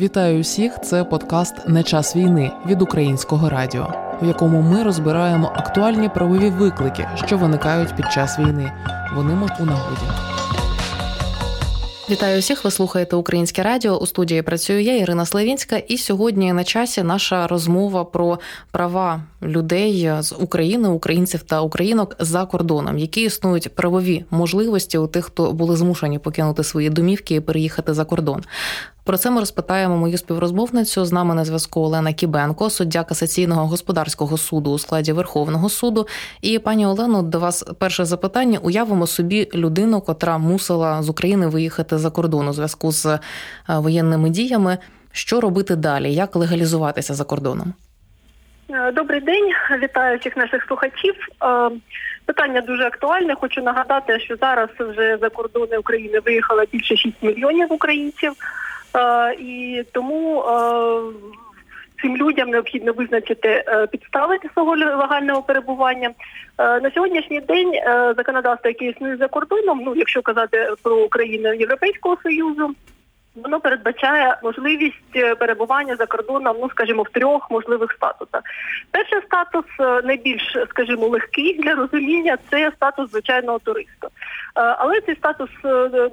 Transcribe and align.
Вітаю 0.00 0.40
усіх! 0.40 0.80
Це 0.82 1.04
подкаст 1.04 1.68
Не 1.68 1.82
час 1.82 2.16
війни 2.16 2.50
від 2.66 2.82
українського 2.82 3.48
радіо, 3.48 3.94
в 4.22 4.26
якому 4.26 4.62
ми 4.62 4.82
розбираємо 4.82 5.52
актуальні 5.56 6.08
правові 6.08 6.50
виклики, 6.50 7.08
що 7.14 7.38
виникають 7.38 7.96
під 7.96 8.12
час 8.12 8.38
війни. 8.38 8.72
Вони 9.14 9.34
можуть 9.34 9.60
у 9.60 9.64
нагоді. 9.64 10.02
Вітаю 12.10 12.40
всіх. 12.40 12.64
Ви 12.64 12.70
слухаєте 12.70 13.16
Українське 13.16 13.62
Радіо. 13.62 13.96
У 13.96 14.06
студії 14.06 14.42
працюю 14.42 14.82
я, 14.82 14.96
Ірина 14.96 15.26
Славінська. 15.26 15.76
І 15.76 15.98
сьогодні 15.98 16.52
на 16.52 16.64
часі 16.64 17.02
наша 17.02 17.46
розмова 17.46 18.04
про 18.04 18.38
права 18.70 19.22
людей 19.42 20.12
з 20.20 20.32
України, 20.32 20.88
українців 20.88 21.42
та 21.42 21.60
українок 21.60 22.16
за 22.18 22.46
кордоном, 22.46 22.98
які 22.98 23.22
існують 23.22 23.74
правові 23.74 24.24
можливості 24.30 24.98
у 24.98 25.06
тих, 25.06 25.24
хто 25.24 25.52
були 25.52 25.76
змушені 25.76 26.18
покинути 26.18 26.64
свої 26.64 26.90
домівки 26.90 27.34
і 27.34 27.40
переїхати 27.40 27.94
за 27.94 28.04
кордон. 28.04 28.42
Про 29.10 29.18
це 29.18 29.30
ми 29.30 29.40
розпитаємо 29.40 29.96
мою 29.96 30.18
співрозмовницю. 30.18 31.04
З 31.04 31.12
нами 31.12 31.34
на 31.34 31.44
зв'язку 31.44 31.80
Олена 31.80 32.12
Кібенко, 32.12 32.70
суддя 32.70 33.04
касаційного 33.04 33.66
господарського 33.66 34.36
суду 34.36 34.70
у 34.70 34.78
складі 34.78 35.12
Верховного 35.12 35.68
суду. 35.68 36.06
І 36.42 36.58
пані 36.58 36.86
Олено, 36.86 37.22
до 37.22 37.38
вас 37.40 37.62
перше 37.62 38.04
запитання: 38.04 38.58
уявимо 38.62 39.06
собі 39.06 39.48
людину, 39.54 40.00
котра 40.00 40.38
мусила 40.38 41.02
з 41.02 41.08
України 41.08 41.46
виїхати 41.46 41.98
за 41.98 42.10
кордон 42.10 42.48
у 42.48 42.52
зв'язку 42.52 42.92
з 42.92 43.06
е, 43.06 43.18
воєнними 43.68 44.30
діями. 44.30 44.78
Що 45.12 45.40
робити 45.40 45.76
далі? 45.76 46.14
Як 46.14 46.36
легалізуватися 46.36 47.14
за 47.14 47.24
кордоном? 47.24 47.74
Е, 48.70 48.92
добрий 48.92 49.20
день, 49.20 49.50
вітаю 49.82 50.18
всіх 50.18 50.36
наших 50.36 50.64
слухачів. 50.68 51.14
Е, 51.42 51.70
питання 52.26 52.60
дуже 52.60 52.86
актуальне. 52.86 53.34
Хочу 53.34 53.62
нагадати, 53.62 54.20
що 54.20 54.36
зараз 54.36 54.68
вже 54.78 55.18
за 55.20 55.28
кордони 55.28 55.78
України 55.78 56.20
виїхало 56.24 56.62
більше 56.72 56.96
6 56.96 57.22
мільйонів 57.22 57.72
українців. 57.72 58.32
Е, 58.96 59.34
і 59.34 59.84
тому 59.92 60.40
е, 60.40 60.52
цим 62.02 62.16
людям 62.16 62.48
необхідно 62.48 62.92
визначити 62.92 63.48
е, 63.48 63.86
підстави 63.86 64.38
свого 64.54 64.76
легального 64.76 65.42
перебування. 65.42 66.10
На 66.58 66.90
сьогоднішній 66.94 67.40
день 67.40 67.72
законодавство, 68.16 68.70
яке 68.70 68.84
існує 68.84 69.16
за 69.16 69.28
кордоном, 69.28 69.82
ну 69.84 69.94
якщо 69.96 70.22
казати 70.22 70.68
про 70.82 70.96
Україну 70.96 71.54
Європейського 71.54 72.16
Союзу, 72.22 72.74
Воно 73.34 73.60
передбачає 73.60 74.36
можливість 74.42 75.38
перебування 75.38 75.96
за 75.96 76.06
кордоном, 76.06 76.56
ну 76.60 76.70
скажімо, 76.70 77.02
в 77.02 77.08
трьох 77.08 77.50
можливих 77.50 77.92
статусах. 77.92 78.42
Перший 78.90 79.20
статус 79.22 79.64
найбільш, 80.04 80.56
скажімо, 80.70 81.08
легкий 81.08 81.62
для 81.62 81.74
розуміння 81.74 82.38
це 82.50 82.72
статус 82.76 83.10
звичайного 83.10 83.58
туриста. 83.58 84.08
Е, 84.56 84.60
але 84.78 85.00
цей 85.00 85.16
статус 85.16 85.50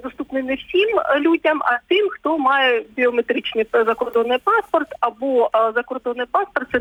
доступний 0.02 0.42
не 0.42 0.54
всім 0.54 0.88
людям, 1.20 1.60
а 1.64 1.78
тим, 1.88 2.08
хто 2.10 2.38
має 2.38 2.84
біометричний 2.96 3.66
закордонний 3.72 4.38
паспорт 4.38 4.88
або 5.00 5.50
закордонний 5.74 6.26
паспорт 6.26 6.68
з 6.72 6.74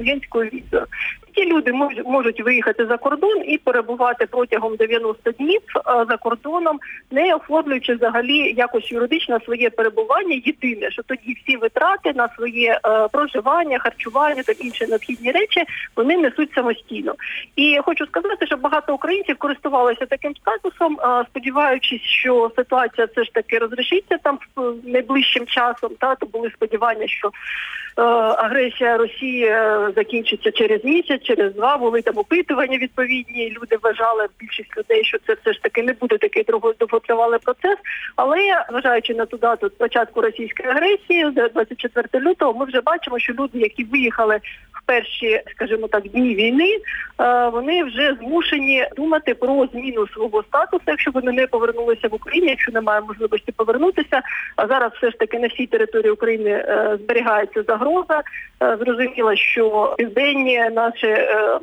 візою. 0.44 0.86
Ті 1.38 1.46
люди 1.46 1.74
можуть 2.06 2.42
виїхати 2.46 2.86
за 2.86 2.98
кордон 2.98 3.44
і 3.46 3.58
перебувати 3.58 4.26
протягом 4.26 4.76
90 4.76 5.32
днів 5.32 5.62
за 6.10 6.18
кордоном, 6.18 6.80
не 7.12 7.36
оформлюючи 7.36 7.96
взагалі 7.96 8.54
якось 8.58 8.92
юридично 8.92 9.40
своє 9.40 9.70
перебування 9.70 10.42
єдине, 10.46 10.92
що 10.92 11.04
тоді 11.04 11.38
всі 11.44 11.58
витрати 11.58 12.14
на 12.16 12.30
своє 12.36 12.80
е, 12.86 13.08
проживання, 13.08 13.80
харчування 13.80 14.44
та 14.44 14.52
інші 14.52 14.88
необхідні 14.88 15.32
речі 15.32 15.64
вони 15.96 16.18
несуть 16.18 16.54
самостійно. 16.56 17.16
І 17.56 17.80
хочу 17.86 18.06
сказати, 18.06 18.46
що 18.46 18.58
багато 18.58 18.94
українців 18.94 19.36
користувалися 19.38 20.06
таким 20.06 20.36
статусом, 20.36 20.98
е, 21.02 21.26
сподіваючись, 21.30 22.02
що 22.02 22.52
ситуація 22.56 23.08
все 23.12 23.24
ж 23.24 23.34
таки 23.34 23.58
розрішиться 23.58 24.18
там 24.24 24.40
найближчим 24.84 25.46
часом. 25.46 25.92
Та 26.00 26.16
то 26.16 26.26
були 26.26 26.52
сподівання, 26.52 27.08
що 27.08 27.28
е, 27.28 28.02
агресія 28.38 28.98
Росії 28.98 29.46
е, 29.46 29.92
закінчиться 29.96 30.52
через 30.52 30.84
місяць, 30.84 31.27
через 31.28 31.54
два 31.54 31.78
були 31.78 32.02
там 32.02 32.18
опитування 32.18 32.78
відповідні. 32.78 33.58
Люди 33.62 33.78
вважали 33.84 34.28
більшість 34.40 34.78
людей, 34.78 35.04
що 35.04 35.18
це 35.28 35.36
все 35.42 35.54
ж 35.54 35.62
таки 35.62 35.84
не 35.84 35.94
буде 35.94 36.18
такий 36.18 36.46
довготривалий 36.80 37.40
процес. 37.40 37.78
Але 38.16 38.38
зважаючи 38.70 39.14
на 39.14 39.26
ту 39.26 39.38
дату 39.38 39.70
початку 39.70 40.22
російської 40.22 40.70
агресії, 40.70 41.32
24 41.54 42.26
лютого, 42.26 42.54
ми 42.54 42.66
вже 42.66 42.82
бачимо, 42.82 43.20
що 43.20 43.34
люди, 43.34 43.60
які 43.60 43.84
виїхали 43.84 44.40
в 44.72 44.86
перші, 44.86 45.42
скажімо 45.56 45.88
так, 45.88 46.08
дні 46.08 46.36
війни, 46.36 46.78
е, 47.20 47.50
вони 47.50 47.84
вже 47.84 48.18
змушені 48.22 48.88
думати 48.98 49.34
про 49.34 49.68
зміну 49.74 50.08
свого 50.08 50.44
статусу, 50.44 50.84
якщо 50.88 51.12
вони 51.12 51.32
не 51.32 51.48
повернулися 51.48 52.08
в 52.08 52.14
Україну, 52.14 52.48
якщо 52.48 52.72
немає 52.72 53.02
можливості 53.02 53.52
повернутися. 53.52 54.22
А 54.56 54.68
зараз 54.68 54.92
все 54.92 55.12
ж 55.12 55.18
таки 55.18 55.40
на 55.40 55.48
всій 55.48 55.68
території 55.68 56.12
України 56.12 56.50
е, 56.50 56.98
зберігається 57.04 57.64
загроза. 57.68 58.22
Е, 58.64 58.78
зрозуміло, 58.82 59.36
що 59.36 59.96
південні 59.98 60.70
наші 60.72 61.08
uh, 61.18 61.60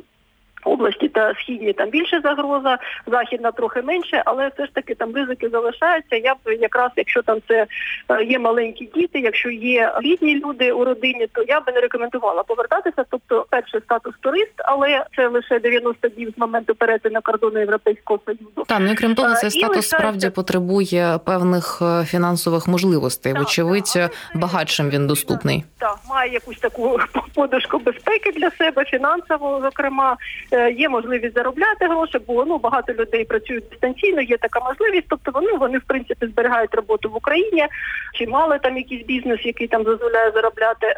області 0.67 1.07
та 1.07 1.33
східні 1.33 1.73
там 1.73 1.89
більше 1.89 2.21
загроза, 2.23 2.77
західна 3.07 3.51
трохи 3.51 3.81
менше, 3.81 4.21
але 4.25 4.47
все 4.47 4.65
ж 4.65 4.73
таки 4.73 4.95
там 4.95 5.15
ризики 5.15 5.49
залишаються. 5.49 6.15
Я 6.15 6.33
б 6.33 6.37
якраз, 6.59 6.91
якщо 6.95 7.21
там 7.21 7.37
це 7.47 7.65
е, 8.09 8.23
є 8.23 8.39
маленькі 8.39 8.89
діти, 8.95 9.19
якщо 9.19 9.49
є 9.49 9.93
літні 10.01 10.39
люди 10.39 10.71
у 10.71 10.85
родині, 10.85 11.27
то 11.33 11.43
я 11.47 11.59
би 11.59 11.71
не 11.71 11.81
рекомендувала 11.81 12.43
повертатися. 12.43 13.05
Тобто, 13.09 13.45
перший 13.49 13.81
статус 13.81 14.13
турист, 14.19 14.53
але 14.57 15.05
це 15.15 15.27
лише 15.27 15.59
90 15.59 16.07
днів 16.07 16.33
з 16.35 16.37
моменту 16.37 16.75
перетину 16.75 17.19
кордону 17.23 17.59
європейського 17.59 18.19
союзу. 18.25 18.63
Там 18.67 18.85
ну 18.85 18.95
крім 18.97 19.15
того, 19.15 19.35
цей 19.35 19.51
статус 19.51 19.89
справді 19.89 20.29
потребує 20.29 21.19
певних 21.25 21.79
е, 21.81 22.05
фінансових 22.05 22.67
можливостей. 22.67 23.33
Так, 23.33 23.41
Вочевидь, 23.41 23.93
так. 23.93 24.11
багатшим 24.35 24.89
він 24.89 25.07
доступний. 25.07 25.63
Так, 25.77 25.97
має 26.09 26.33
якусь 26.33 26.57
таку 26.57 26.99
подушку 27.35 27.79
безпеки 27.79 28.31
для 28.31 28.51
себе, 28.51 28.85
фінансово, 28.85 29.61
зокрема. 29.63 30.17
Е, 30.55 30.71
є 30.71 30.89
можливість 30.89 31.35
заробляти 31.35 31.87
гроші, 31.87 32.19
бо 32.27 32.45
ну 32.45 32.57
багато 32.57 32.93
людей 32.93 33.25
працюють 33.25 33.69
дистанційно, 33.69 34.21
є 34.21 34.37
така 34.37 34.59
можливість. 34.59 35.05
Тобто 35.09 35.31
вони 35.31 35.53
вони 35.53 35.77
в 35.77 35.83
принципі 35.87 36.27
зберігають 36.27 36.75
роботу 36.75 37.09
в 37.09 37.15
Україні, 37.15 37.67
чи 38.13 38.27
мали 38.27 38.59
там 38.59 38.77
якийсь 38.77 39.05
бізнес, 39.05 39.45
який 39.45 39.67
там 39.67 39.83
дозволяє 39.83 40.31
заробляти. 40.31 40.95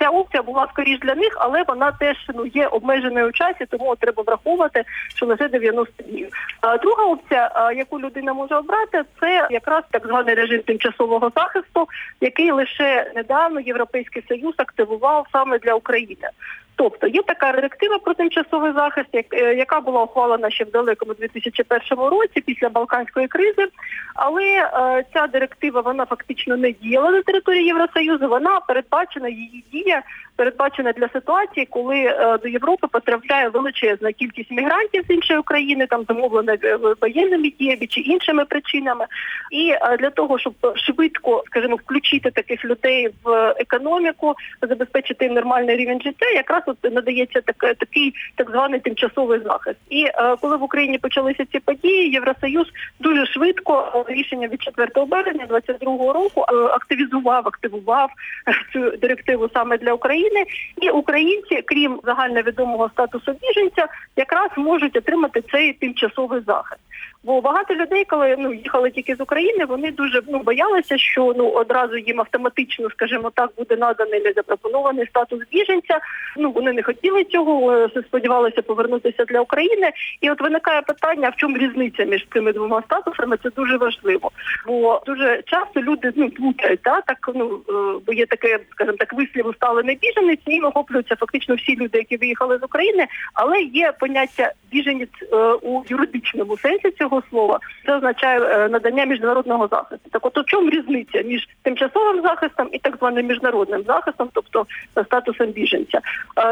Ця 0.00 0.08
опція 0.08 0.42
була 0.42 0.66
скоріш 0.72 0.98
для 0.98 1.14
них, 1.14 1.32
але 1.36 1.64
вона 1.68 1.92
теж 1.92 2.16
ну 2.34 2.46
є 2.46 2.66
обмеженою 2.66 3.28
у 3.28 3.32
часі, 3.32 3.66
тому 3.70 3.96
треба 3.96 4.22
враховувати, 4.22 4.82
що 5.14 5.26
лише 5.26 5.48
90 5.48 6.02
днів. 6.02 6.28
А 6.60 6.76
друга 6.76 7.04
опція, 7.04 7.72
яку 7.76 8.00
людина 8.00 8.34
може 8.34 8.54
обрати, 8.56 9.02
це 9.20 9.48
якраз 9.50 9.84
так 9.90 10.06
званий 10.06 10.34
режим 10.34 10.60
тимчасового 10.60 11.32
захисту, 11.36 11.88
який 12.20 12.50
лише 12.50 13.12
недавно 13.14 13.60
Європейський 13.60 14.22
Союз 14.28 14.54
активував 14.56 15.26
саме 15.32 15.58
для 15.58 15.74
України. 15.74 16.28
Тобто 16.76 17.06
є 17.06 17.22
така 17.22 17.52
директива 17.52 17.98
про 17.98 18.14
тимчасовий 18.14 18.72
захист, 18.72 19.08
е, 19.14 19.54
яка 19.54 19.80
була 19.80 20.02
ухвалена 20.02 20.50
ще 20.50 20.64
в 20.64 20.70
далекому 20.70 21.14
2001 21.14 22.08
році 22.08 22.40
після 22.46 22.68
Балканської 22.68 23.28
кризи. 23.28 23.68
Але 24.14 24.44
е, 24.44 25.04
ця 25.12 25.26
директива 25.26 25.80
вона 25.80 26.06
фактично 26.06 26.56
не 26.56 26.72
діяла 26.72 27.10
на 27.10 27.22
території 27.22 27.66
Євросоюзу. 27.66 28.28
Вона 28.28 28.60
передбачена 28.60 29.28
її 29.28 29.64
дія 29.72 30.02
передбачена 30.36 30.92
для 30.92 31.08
ситуації, 31.08 31.66
коли 31.70 31.96
е, 31.96 32.38
до 32.42 32.48
Європи 32.48 32.86
потрапляє 32.86 33.48
величезна 33.48 34.12
кількість 34.12 34.50
мігрантів 34.50 35.04
з 35.08 35.10
іншої 35.10 35.42
країни, 35.42 35.86
там 35.86 36.04
замовлена 36.08 36.56
воєнними 37.00 37.52
діями 37.58 37.86
чи 37.86 38.00
іншими 38.00 38.44
причинами. 38.44 39.06
І 39.50 39.74
для 39.98 40.10
того, 40.10 40.38
щоб 40.38 40.54
швидко, 40.76 41.42
скажімо, 41.46 41.76
включити 41.76 42.30
таких 42.30 42.64
людей 42.64 43.08
в 43.24 43.54
економіку, 43.58 44.34
забезпечити 44.62 45.24
їм 45.24 45.34
нормальний 45.34 45.76
рівень 45.76 46.02
життя, 46.02 46.26
якраз 46.26 46.63
от 46.66 46.92
надається 46.92 47.40
так, 47.40 47.56
такий 47.78 48.14
так 48.34 48.50
званий 48.50 48.80
тимчасовий 48.80 49.40
захист. 49.40 49.78
І 49.90 50.04
е, 50.04 50.36
коли 50.40 50.56
в 50.56 50.62
Україні 50.62 50.98
почалися 50.98 51.44
ці 51.52 51.60
події, 51.60 52.10
Євросоюз 52.10 52.66
дуже 53.00 53.26
швидко 53.26 54.04
рішення 54.08 54.48
від 54.48 54.62
4 54.62 54.88
березня 55.06 55.46
2022 55.46 56.12
року 56.12 56.40
активізував, 56.50 57.48
активував 57.48 58.10
цю 58.72 58.90
директиву 58.90 59.48
саме 59.54 59.78
для. 59.78 59.94
України, 59.94 60.44
і 60.82 60.90
українці, 60.90 61.62
крім 61.64 62.00
загальновідомого 62.04 62.88
статусу 62.88 63.32
біженця, 63.42 63.86
якраз 64.16 64.50
можуть 64.56 64.96
отримати 64.96 65.42
цей 65.52 65.72
тимчасовий 65.72 66.40
захист. 66.46 66.80
Бо 67.24 67.40
багато 67.40 67.74
людей, 67.74 68.04
коли 68.04 68.36
ну 68.38 68.54
їхали 68.54 68.90
тільки 68.90 69.14
з 69.14 69.20
України, 69.20 69.64
вони 69.64 69.90
дуже 69.90 70.22
ну 70.28 70.38
боялися, 70.38 70.98
що 70.98 71.34
ну 71.36 71.48
одразу 71.48 71.96
їм 71.96 72.20
автоматично, 72.20 72.90
скажімо 72.90 73.30
так, 73.34 73.50
буде 73.58 73.76
наданий 73.76 74.20
для 74.20 74.32
запропонований 74.32 75.06
статус 75.06 75.40
біженця. 75.52 75.98
Ну 76.36 76.50
вони 76.50 76.72
не 76.72 76.82
хотіли 76.82 77.24
цього, 77.24 77.72
е, 77.72 77.88
сподівалися 78.06 78.62
повернутися 78.62 79.24
для 79.24 79.40
України. 79.40 79.90
І 80.20 80.30
от 80.30 80.40
виникає 80.40 80.82
питання, 80.82 81.28
в 81.28 81.36
чому 81.36 81.58
різниця 81.58 82.04
між 82.04 82.26
цими 82.32 82.52
двома 82.52 82.82
статусами? 82.82 83.36
Це 83.42 83.50
дуже 83.56 83.76
важливо. 83.76 84.30
Бо 84.66 85.02
дуже 85.06 85.42
часто 85.46 85.80
люди 85.80 86.12
ну 86.16 86.30
плутають, 86.30 86.82
та 86.82 87.00
так 87.00 87.30
ну 87.34 87.60
е, 87.68 88.00
бо 88.06 88.12
є 88.12 88.26
таке, 88.26 88.58
скажімо 88.70 88.96
так, 88.98 89.12
вислів 89.12 89.46
усталений 89.46 89.98
біженець, 90.02 90.46
ним 90.46 90.64
охоплюються 90.64 91.16
фактично 91.16 91.54
всі 91.54 91.76
люди, 91.76 91.98
які 91.98 92.16
виїхали 92.16 92.58
з 92.58 92.62
України, 92.62 93.06
але 93.34 93.60
є 93.60 93.92
поняття 94.00 94.52
біженець 94.72 95.22
е, 95.32 95.36
у 95.62 95.82
юридичному 95.88 96.58
сенсі 96.58 96.90
цього 96.90 97.13
цього 97.14 97.22
слова 97.30 97.58
це 97.86 97.96
означає 97.96 98.40
е, 98.40 98.68
надання 98.68 99.04
міжнародного 99.04 99.68
захисту. 99.68 100.10
Так, 100.10 100.26
от 100.26 100.38
у 100.38 100.44
чому 100.44 100.70
різниця 100.70 101.22
між 101.22 101.48
тимчасовим 101.62 102.22
захистом 102.22 102.68
і 102.72 102.78
так 102.78 102.96
званим 102.96 103.26
міжнародним 103.26 103.82
захистом, 103.86 104.28
тобто 104.32 104.66
статусом 105.04 105.46
біженця? 105.46 106.00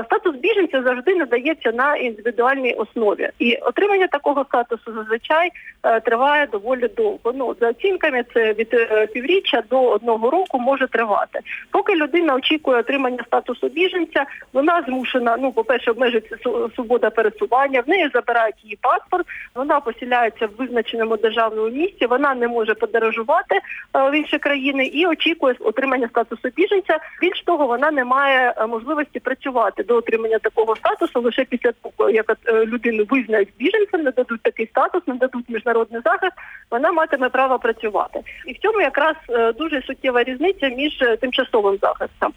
Статус 0.04 0.36
біженця 0.36 0.82
завжди 0.82 1.14
надається 1.14 1.72
на 1.72 1.96
індивідуальній 1.96 2.74
основі, 2.74 3.28
і 3.38 3.56
отримання 3.56 4.06
такого 4.06 4.44
статусу 4.44 4.92
зазвичай 4.92 5.50
триває 6.04 6.46
доволі 6.46 6.88
довго. 6.96 7.32
Ну 7.34 7.56
за 7.60 7.68
оцінками 7.68 8.24
це 8.34 8.52
від 8.52 8.68
півріччя 9.12 9.62
до 9.70 9.90
одного 9.90 10.30
року 10.30 10.58
може 10.58 10.86
тривати. 10.86 11.40
Поки 11.70 11.94
людина 11.94 12.34
очікує 12.34 12.78
отримання 12.78 13.24
статусу 13.26 13.68
біженця, 13.68 14.24
вона 14.52 14.82
змушена 14.88 15.36
ну, 15.40 15.52
по 15.52 15.64
перше, 15.64 15.90
обмежується 15.90 16.36
свобода 16.74 17.10
пересування. 17.10 17.80
В 17.80 17.88
неї 17.88 18.10
забирають 18.14 18.64
її 18.64 18.78
паспорт. 18.82 19.26
Вона 19.54 19.80
поселяється 19.80 20.48
визначеному 20.58 21.16
державному 21.16 21.68
місці. 21.68 22.06
Вона 22.06 22.34
не 22.34 22.48
може 22.48 22.74
подорожувати 22.74 23.54
е, 23.54 24.10
в 24.10 24.14
інші 24.14 24.38
країни 24.38 24.86
і 24.86 25.06
очікує 25.06 25.54
отримання 25.60 26.08
статусу 26.08 26.48
біженця. 26.56 26.98
Більш 27.20 27.42
того, 27.42 27.66
вона 27.66 27.90
не 27.90 28.04
має 28.04 28.54
е, 28.56 28.66
можливості 28.66 29.20
працювати 29.20 29.82
до 29.82 29.96
отримання 29.96 30.38
такого 30.38 30.76
статусу 30.76 31.20
лише 31.20 31.44
після 31.44 31.72
того, 31.72 32.10
як 32.10 32.36
е, 32.46 32.66
людину 32.66 33.06
визнають 33.10 33.48
біженцем, 33.58 34.02
не 34.02 34.10
дадуть 34.10 34.42
такий 34.42 34.66
статус, 34.66 35.02
не 35.06 35.14
дадуть 35.14 35.48
міжнародний 35.48 36.00
захист. 36.04 36.32
Вона 36.70 36.92
матиме 36.92 37.28
право 37.28 37.58
працювати, 37.58 38.20
і 38.46 38.52
в 38.52 38.58
цьому 38.58 38.80
якраз 38.80 39.16
дуже 39.58 39.82
суттєва 39.82 40.22
різниця 40.22 40.68
між 40.68 40.92
тимчасовим 41.20 41.78
захистом. 41.82 42.32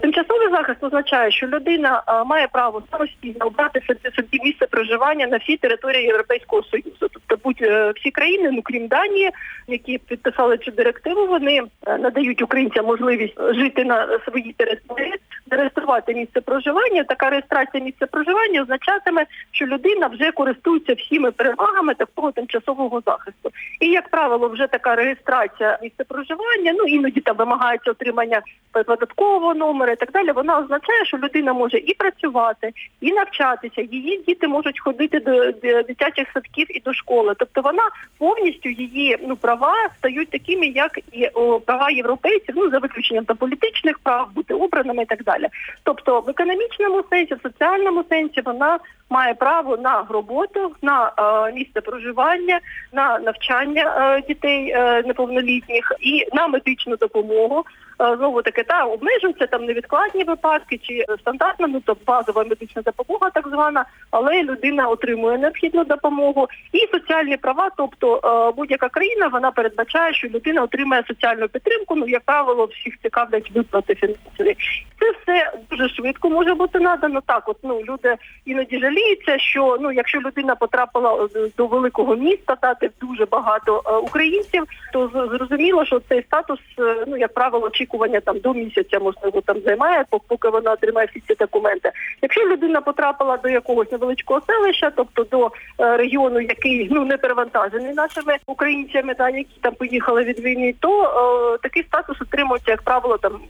Тимчасовий 0.00 0.50
захист 0.50 0.84
означає, 0.84 1.30
що 1.30 1.46
людина 1.46 2.02
має 2.26 2.48
право 2.48 2.82
самостійно 2.90 3.46
обрати 3.46 3.82
собі 4.16 4.40
місце 4.44 4.66
проживання 4.66 5.26
на 5.26 5.36
всій 5.36 5.56
території 5.56 6.04
Європейського 6.04 6.62
союзу. 6.62 7.08
Тобто 7.12 7.36
будь 7.44 7.57
е, 7.62 7.92
всі 7.96 8.10
країни, 8.10 8.50
ну 8.52 8.62
крім 8.62 8.86
Данії, 8.86 9.30
які 9.68 9.98
підписали 9.98 10.58
цю 10.58 10.70
директиву, 10.70 11.26
вони 11.26 11.62
е, 11.86 11.98
надають 11.98 12.42
українцям 12.42 12.86
можливість 12.86 13.54
жити 13.54 13.84
на 13.84 14.18
своїй 14.24 14.54
території, 14.56 15.14
зареєструвати 15.50 16.14
місце 16.14 16.40
проживання. 16.40 17.04
Така 17.04 17.30
реєстрація 17.30 17.84
місця 17.84 18.06
проживання 18.06 18.62
означатиме, 18.62 19.26
що 19.50 19.66
людина 19.66 20.06
вже 20.06 20.32
користується 20.32 20.94
всіми 20.94 21.30
перевагами 21.30 21.94
такого 21.94 22.32
тимчасового 22.32 23.02
захисту. 23.06 23.50
І 23.80 23.86
як 23.86 24.08
правило, 24.08 24.48
вже 24.48 24.66
така 24.66 24.94
реєстрація 24.94 25.78
місця 25.82 26.04
проживання, 26.08 26.72
ну 26.72 26.84
іноді 26.84 27.20
там 27.20 27.36
вимагається 27.36 27.90
отримання 27.90 28.42
податкового 28.72 29.54
номера 29.54 29.92
і 29.92 29.96
так 29.96 30.12
далі. 30.12 30.32
Вона 30.32 30.58
означає, 30.58 31.04
що 31.04 31.18
людина 31.18 31.52
може 31.52 31.78
і 31.78 31.94
працювати, 31.94 32.72
і 33.00 33.12
навчатися. 33.12 33.82
Її 33.92 34.22
діти 34.26 34.48
можуть 34.48 34.80
ходити 34.80 35.20
до 35.20 35.52
дитячих 35.82 36.28
садків 36.34 36.76
і 36.76 36.80
до 36.80 36.92
школи. 36.92 37.34
Тобто 37.38 37.60
вона 37.60 37.82
повністю 38.18 38.68
її 38.68 39.18
ну 39.28 39.36
права 39.36 39.74
стають 39.98 40.30
такими, 40.30 40.66
як 40.66 40.98
і 41.12 41.28
о, 41.34 41.60
права 41.60 41.90
європейців, 41.90 42.54
ну 42.56 42.70
за 42.70 42.78
виключенням 42.78 43.24
та 43.24 43.34
політичних 43.34 43.98
прав, 43.98 44.28
бути 44.34 44.54
обраними 44.54 45.02
і 45.02 45.06
так 45.06 45.24
далі. 45.24 45.37
Тобто 45.82 46.20
в 46.20 46.28
економічному 46.28 47.02
сенсі, 47.10 47.34
в 47.34 47.42
соціальному 47.42 48.04
сенсі 48.08 48.40
вона 48.40 48.78
має 49.10 49.34
право 49.34 49.76
на 49.76 50.06
роботу, 50.08 50.72
на 50.82 51.12
е, 51.18 51.52
місце 51.52 51.80
проживання, 51.80 52.60
на 52.92 53.18
навчання 53.18 53.94
е, 53.98 54.22
дітей 54.28 54.70
е, 54.70 55.02
неповнолітніх 55.02 55.92
і 56.00 56.26
на 56.32 56.48
медичну 56.48 56.96
допомогу. 56.96 57.64
Е, 58.00 58.16
знову 58.16 58.42
таки 58.42 58.62
та 58.62 58.84
обмежуються 58.84 59.46
там 59.46 59.64
невідкладні 59.64 60.24
випадки 60.24 60.78
чи 60.82 61.04
стандартна, 61.20 61.66
ну 61.66 61.80
то 61.80 61.96
базова 62.06 62.44
медична 62.44 62.82
допомога, 62.82 63.30
так 63.30 63.48
звана, 63.48 63.84
але 64.10 64.42
людина 64.42 64.88
отримує 64.88 65.38
необхідну 65.38 65.84
допомогу 65.84 66.48
і 66.72 66.88
соціальні 66.92 67.36
права. 67.36 67.70
Тобто 67.76 68.20
е, 68.24 68.56
будь-яка 68.56 68.88
країна 68.88 69.28
вона 69.28 69.50
передбачає, 69.50 70.14
що 70.14 70.28
людина 70.28 70.62
отримає 70.62 71.04
соціальну 71.08 71.48
підтримку. 71.48 71.96
Ну 71.96 72.08
як 72.08 72.22
правило, 72.22 72.64
всіх 72.64 72.94
цікавлять 73.02 73.50
виплати 73.50 73.94
фінансові. 73.94 74.56
Це 75.00 75.10
все 75.10 75.52
дуже 75.70 75.88
швидко 75.88 76.30
може 76.30 76.54
бути 76.54 76.78
надано. 76.78 77.20
Так, 77.26 77.48
от 77.48 77.56
ну 77.62 77.82
люди 77.88 78.16
іноді 78.44 78.78
жаліються, 78.80 79.38
що 79.38 79.76
ну 79.80 79.92
якщо 79.92 80.20
людина 80.20 80.54
потрапила 80.54 81.28
до 81.56 81.66
великого 81.66 82.16
міста, 82.16 82.56
та 82.56 82.74
де 82.74 82.90
дуже 83.00 83.26
багато 83.26 83.82
е, 83.86 83.96
українців, 83.96 84.64
то 84.92 85.08
зрозуміло, 85.32 85.84
що 85.84 86.00
цей 86.08 86.22
статус, 86.22 86.58
ну 87.06 87.16
як 87.16 87.34
правило, 87.34 87.70
чи 87.70 87.87
очікування 87.88 88.20
там 88.20 88.38
до 88.38 88.54
місяця, 88.54 88.98
можливо, 88.98 89.40
там 89.40 89.60
займає, 89.66 90.04
поки 90.28 90.48
вона 90.48 90.72
отримає 90.72 91.08
всі 91.10 91.22
ці 91.28 91.34
документи. 91.34 91.92
Якщо 92.22 92.46
людина 92.46 92.80
потрапила 92.80 93.36
до 93.36 93.48
якогось 93.48 93.92
невеличкого 93.92 94.40
селища, 94.46 94.90
тобто 94.96 95.24
до 95.24 95.50
е, 95.80 95.96
регіону, 95.96 96.40
який 96.40 96.88
ну 96.90 97.04
не 97.04 97.16
перевантажений 97.16 97.94
нашими 97.94 98.36
українцями, 98.46 99.14
та 99.14 99.30
які 99.30 99.60
там 99.60 99.74
поїхали 99.74 100.24
від 100.24 100.40
війни, 100.40 100.74
то 100.80 101.02
е, 101.04 101.58
такий 101.62 101.82
статус 101.82 102.22
отримується, 102.22 102.70
як 102.70 102.82
правило, 102.82 103.18
там 103.18 103.40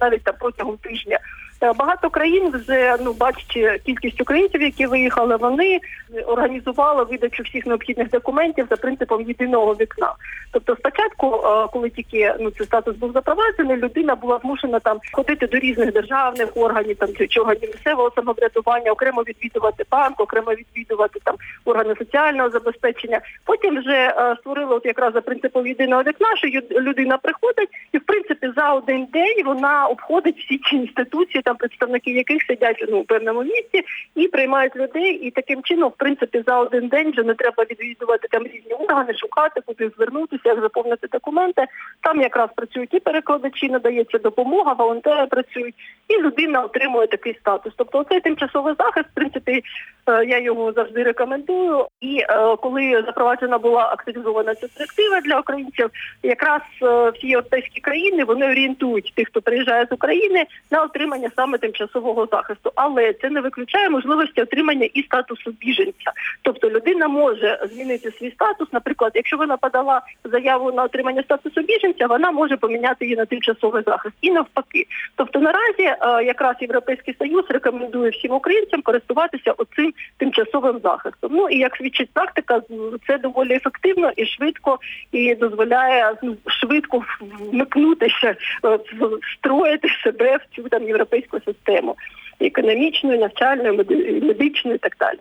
навіть 0.00 0.22
там 0.22 0.34
протягом 0.40 0.76
тижня. 0.76 1.18
Багато 1.60 2.10
країн 2.10 2.50
вже 2.54 2.96
ну 3.00 3.12
бачачи 3.12 3.80
кількість 3.86 4.20
українців, 4.20 4.62
які 4.62 4.86
виїхали, 4.86 5.36
вони 5.36 5.80
організували 6.26 7.04
видачу 7.04 7.42
всіх 7.42 7.66
необхідних 7.66 8.10
документів 8.10 8.66
за 8.70 8.76
принципом 8.76 9.22
єдиного 9.22 9.74
вікна. 9.74 10.12
Тобто, 10.50 10.76
спочатку, 10.76 11.26
е, 11.26 11.68
коли 11.72 11.90
тільки 11.90 12.34
ну 12.40 12.50
цей 12.50 12.66
статус 12.66 12.96
був 12.96 13.12
запроваджений, 13.12 13.76
людина 13.76 14.14
була 14.14 14.38
змушена 14.42 14.80
там 14.80 14.98
ходити 15.12 15.46
до 15.46 15.58
різних 15.58 15.92
державних 15.92 16.56
органів, 16.56 16.96
там 16.96 17.08
чи 17.28 17.40
органів 17.40 17.70
місцевого 17.70 18.12
самоврядування, 18.14 18.92
окремо 18.92 19.22
відвідувати 19.22 19.84
банк, 19.90 20.20
окремо 20.20 20.52
відвідувати 20.52 21.20
там 21.24 21.34
органи 21.64 21.94
соціального 21.98 22.50
забезпечення. 22.50 23.20
Потім 23.44 23.78
вже 23.78 24.14
е, 24.18 24.36
створили 24.40 24.74
от 24.74 24.86
якраз 24.86 25.12
за 25.12 25.20
принципом 25.20 25.66
єдиного 25.66 26.02
вікна, 26.02 26.28
що 26.36 26.48
людина 26.80 27.18
приходить, 27.18 27.68
і 27.92 27.98
в 27.98 28.04
принципі 28.04 28.50
за 28.56 28.72
один 28.72 29.06
день 29.12 29.44
вона 29.44 29.86
обходить 29.86 30.38
всі 30.38 30.58
ці 30.58 30.76
інституції 30.76 31.42
там 31.46 31.56
представники 31.56 32.10
яких 32.10 32.42
сидять 32.42 32.84
ну, 32.88 32.98
у 32.98 33.04
певному 33.04 33.42
місці 33.42 33.82
і 34.14 34.28
приймають 34.28 34.76
людей. 34.76 35.12
І 35.12 35.30
таким 35.30 35.62
чином, 35.62 35.88
в 35.88 35.96
принципі, 35.96 36.42
за 36.46 36.60
один 36.60 36.88
день 36.88 37.10
вже 37.10 37.22
не 37.22 37.34
треба 37.34 37.64
відвідувати 37.70 38.28
там 38.30 38.42
різні 38.42 38.72
органи, 38.72 39.14
шукати, 39.14 39.60
куди 39.66 39.90
звернутися, 39.96 40.42
як 40.44 40.60
заповнити 40.60 41.08
документи. 41.12 41.66
Там 42.00 42.20
якраз 42.20 42.48
працюють 42.56 42.94
і 42.94 43.00
перекладачі, 43.00 43.68
надається 43.68 44.18
допомога, 44.18 44.72
волонтери 44.72 45.26
працюють, 45.26 45.74
і 46.08 46.22
людина 46.22 46.62
отримує 46.62 47.06
такий 47.06 47.34
статус. 47.40 47.72
Тобто, 47.76 48.04
цей 48.04 48.20
тимчасовий 48.20 48.74
захист, 48.78 49.06
в 49.06 49.14
принципі, 49.14 49.62
е, 50.06 50.24
я 50.24 50.38
його 50.38 50.72
завжди 50.72 51.02
рекомендую. 51.02 51.86
І 52.00 52.18
е, 52.18 52.56
коли 52.56 53.02
запроваджена 53.06 53.58
була 53.58 53.82
активізована 53.82 54.54
ця 54.54 54.66
директива 54.76 55.20
для 55.20 55.40
українців, 55.40 55.90
якраз 56.22 56.60
е, 56.82 57.10
всі 57.10 57.26
європейські 57.26 57.80
країни 57.80 58.24
вони 58.24 58.50
орієнтують 58.50 59.12
тих, 59.16 59.28
хто 59.28 59.42
приїжджає 59.42 59.86
з 59.90 59.92
України 59.92 60.44
на 60.70 60.82
отримання 60.82 61.30
саме 61.36 61.58
тимчасового 61.58 62.28
захисту, 62.32 62.72
але 62.74 63.12
це 63.12 63.30
не 63.30 63.40
виключає 63.40 63.90
можливості 63.90 64.42
отримання 64.42 64.88
і 64.94 65.02
статусу 65.02 65.50
біженця. 65.60 66.12
Тобто 66.42 66.70
людина 66.70 67.08
може 67.08 67.66
змінити 67.72 68.12
свій 68.18 68.30
статус. 68.30 68.68
Наприклад, 68.72 69.12
якщо 69.14 69.36
вона 69.36 69.56
подала 69.56 70.00
заяву 70.24 70.72
на 70.72 70.82
отримання 70.82 71.22
статусу 71.22 71.62
біженця, 71.62 72.06
вона 72.06 72.30
може 72.30 72.56
поміняти 72.56 73.04
її 73.04 73.16
на 73.16 73.24
тимчасовий 73.24 73.82
захист 73.86 74.14
і 74.20 74.30
навпаки. 74.30 74.86
Тобто 75.16 75.38
наразі 75.38 75.95
якраз 76.24 76.56
європейський 76.60 77.14
союз 77.18 77.44
рекомендує 77.48 78.10
всім 78.10 78.32
українцям 78.32 78.82
користуватися 78.82 79.52
оцим 79.52 79.92
тимчасовим 80.16 80.80
захистом. 80.82 81.32
Ну 81.34 81.48
і 81.48 81.58
як 81.58 81.76
свідчить 81.76 82.10
практика, 82.12 82.62
це 83.06 83.18
доволі 83.18 83.54
ефективно 83.54 84.12
і 84.16 84.26
швидко 84.26 84.78
і 85.12 85.34
дозволяє 85.34 86.14
ну, 86.22 86.36
швидко 86.46 87.04
вмикнутися, 87.52 88.34
е, 88.64 88.78
встроїти 89.22 89.88
себе 90.04 90.36
в 90.36 90.56
цю 90.56 90.68
там 90.68 90.82
європейську 90.82 91.40
систему 91.40 91.96
економічною, 92.40 93.18
навчальною, 93.18 93.74
медичною 94.22 94.76
і 94.76 94.78
так 94.78 94.96
далі. 95.00 95.18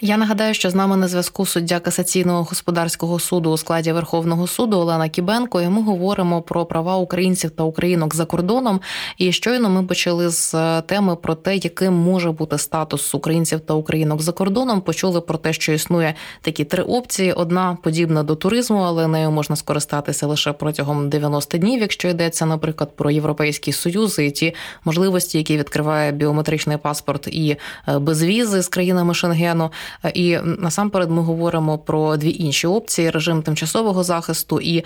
Я 0.00 0.16
нагадаю, 0.16 0.54
що 0.54 0.70
з 0.70 0.74
нами 0.74 0.96
на 0.96 1.08
зв'язку 1.08 1.46
суддя 1.46 1.80
касаційного 1.80 2.42
господарського 2.42 3.18
суду 3.18 3.50
у 3.50 3.56
складі 3.56 3.92
Верховного 3.92 4.46
суду 4.46 4.76
Олена 4.76 5.08
Кібенко. 5.08 5.60
і 5.60 5.68
Ми 5.68 5.82
говоримо 5.82 6.42
про 6.42 6.66
права 6.66 6.96
українців 6.96 7.50
та 7.50 7.62
українок 7.62 8.14
за 8.14 8.24
кордоном. 8.24 8.80
І 9.18 9.32
щойно 9.32 9.70
ми 9.70 9.82
почали 9.82 10.28
з 10.28 10.54
е, 10.54 10.82
теми 10.82 11.16
про 11.16 11.34
те, 11.34 11.56
яким 11.56 11.94
може 11.94 12.30
бути 12.30 12.58
статус 12.58 13.14
українців 13.14 13.60
та 13.60 13.74
українок 13.74 14.22
за 14.22 14.32
кордоном. 14.32 14.80
Почули 14.80 15.20
про 15.20 15.38
те, 15.38 15.52
що 15.52 15.72
існує 15.72 16.14
такі 16.40 16.64
три 16.64 16.82
опції: 16.82 17.32
одна 17.32 17.78
подібна 17.82 18.22
до 18.22 18.36
туризму, 18.36 18.78
але 18.78 19.06
нею 19.06 19.30
можна 19.30 19.56
скористатися 19.56 20.26
лише 20.26 20.52
протягом 20.52 21.08
90 21.08 21.58
днів, 21.58 21.80
якщо 21.80 22.08
йдеться, 22.08 22.46
наприклад, 22.46 22.96
про 22.96 23.10
європейський 23.10 23.72
союз 23.72 24.18
і 24.18 24.30
ті 24.30 24.54
можливості, 24.84 25.38
які 25.38 25.56
відкриває 25.56 26.12
біометричний 26.12 26.76
паспорт 26.76 27.26
і 27.26 27.56
е, 27.88 27.98
безвізи 27.98 28.62
з 28.62 28.68
країнами 28.68 29.14
Шенгену. 29.14 29.70
І 30.14 30.38
насамперед 30.44 31.10
ми 31.10 31.22
говоримо 31.22 31.78
про 31.78 32.16
дві 32.16 32.36
інші 32.38 32.66
опції: 32.66 33.10
режим 33.10 33.42
тимчасового 33.42 34.02
захисту 34.04 34.60
і 34.60 34.84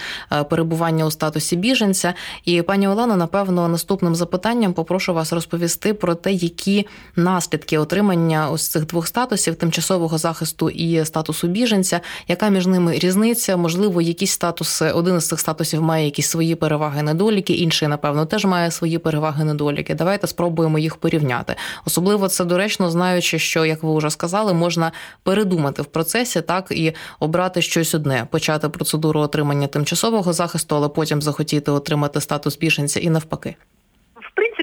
перебування 0.51 1.07
у 1.07 1.11
статусі 1.11 1.57
біженця. 1.57 2.15
І 2.45 2.63
пані 2.63 2.89
Олено, 2.89 3.17
напевно, 3.17 3.69
наступним 3.69 4.15
запитанням 4.15 4.73
попрошу 4.73 5.15
вас 5.15 5.33
розповісти 5.33 5.95
про 5.95 6.15
те, 6.15 6.33
які 6.33 6.87
наслідки 7.17 7.79
отримання 7.79 8.51
ось 8.51 8.69
цих 8.69 8.87
двох 8.87 9.07
статусів 9.07 9.55
тимчасового 9.55 10.19
захисту 10.19 10.71
і 10.71 11.05
статусу 11.05 11.49
біженця, 11.49 12.01
яка 12.29 12.49
між 12.49 12.67
ними 12.67 12.99
різниця? 12.99 13.57
Можливо, 13.57 14.01
якісь 14.03 14.31
статуси, 14.31 14.91
один 14.91 15.17
із 15.17 15.29
цих 15.29 15.41
статусів 15.41 15.83
має 15.83 16.05
якісь 16.05 16.29
свої 16.29 16.55
переваги, 16.55 17.03
недоліки, 17.03 17.53
інший, 17.53 17.89
напевно, 17.89 18.27
теж 18.27 18.45
має 18.45 18.71
свої 18.71 18.99
переваги, 18.99 19.45
недоліки. 19.45 19.95
Давайте 19.95 20.27
спробуємо 20.27 20.79
їх 20.79 20.97
порівняти. 20.97 21.55
Особливо 21.85 22.29
це 22.29 22.45
доречно, 22.45 22.91
знаючи, 22.91 23.39
що 23.39 23.65
як 23.65 23.83
ви 23.83 23.99
вже 23.99 24.11
сказали, 24.11 24.55
можна 24.55 24.90
передумати 25.23 25.83
в 25.83 25.87
процесі, 25.87 26.41
так 26.41 26.71
і 26.71 26.95
обрати 27.21 27.63
щось 27.63 27.95
одне, 27.95 28.27
почати 28.31 28.69
процедуру 28.69 29.21
отримання 29.21 29.67
тимчасового 29.67 30.33
захисту, 30.33 30.77
але 30.77 30.89
потім 30.89 31.23
захотіти 31.23 31.71
отримати 31.71 32.21
статус 32.21 32.59
біженця 32.59 33.01
і 33.01 33.11
навпаки 33.11 33.57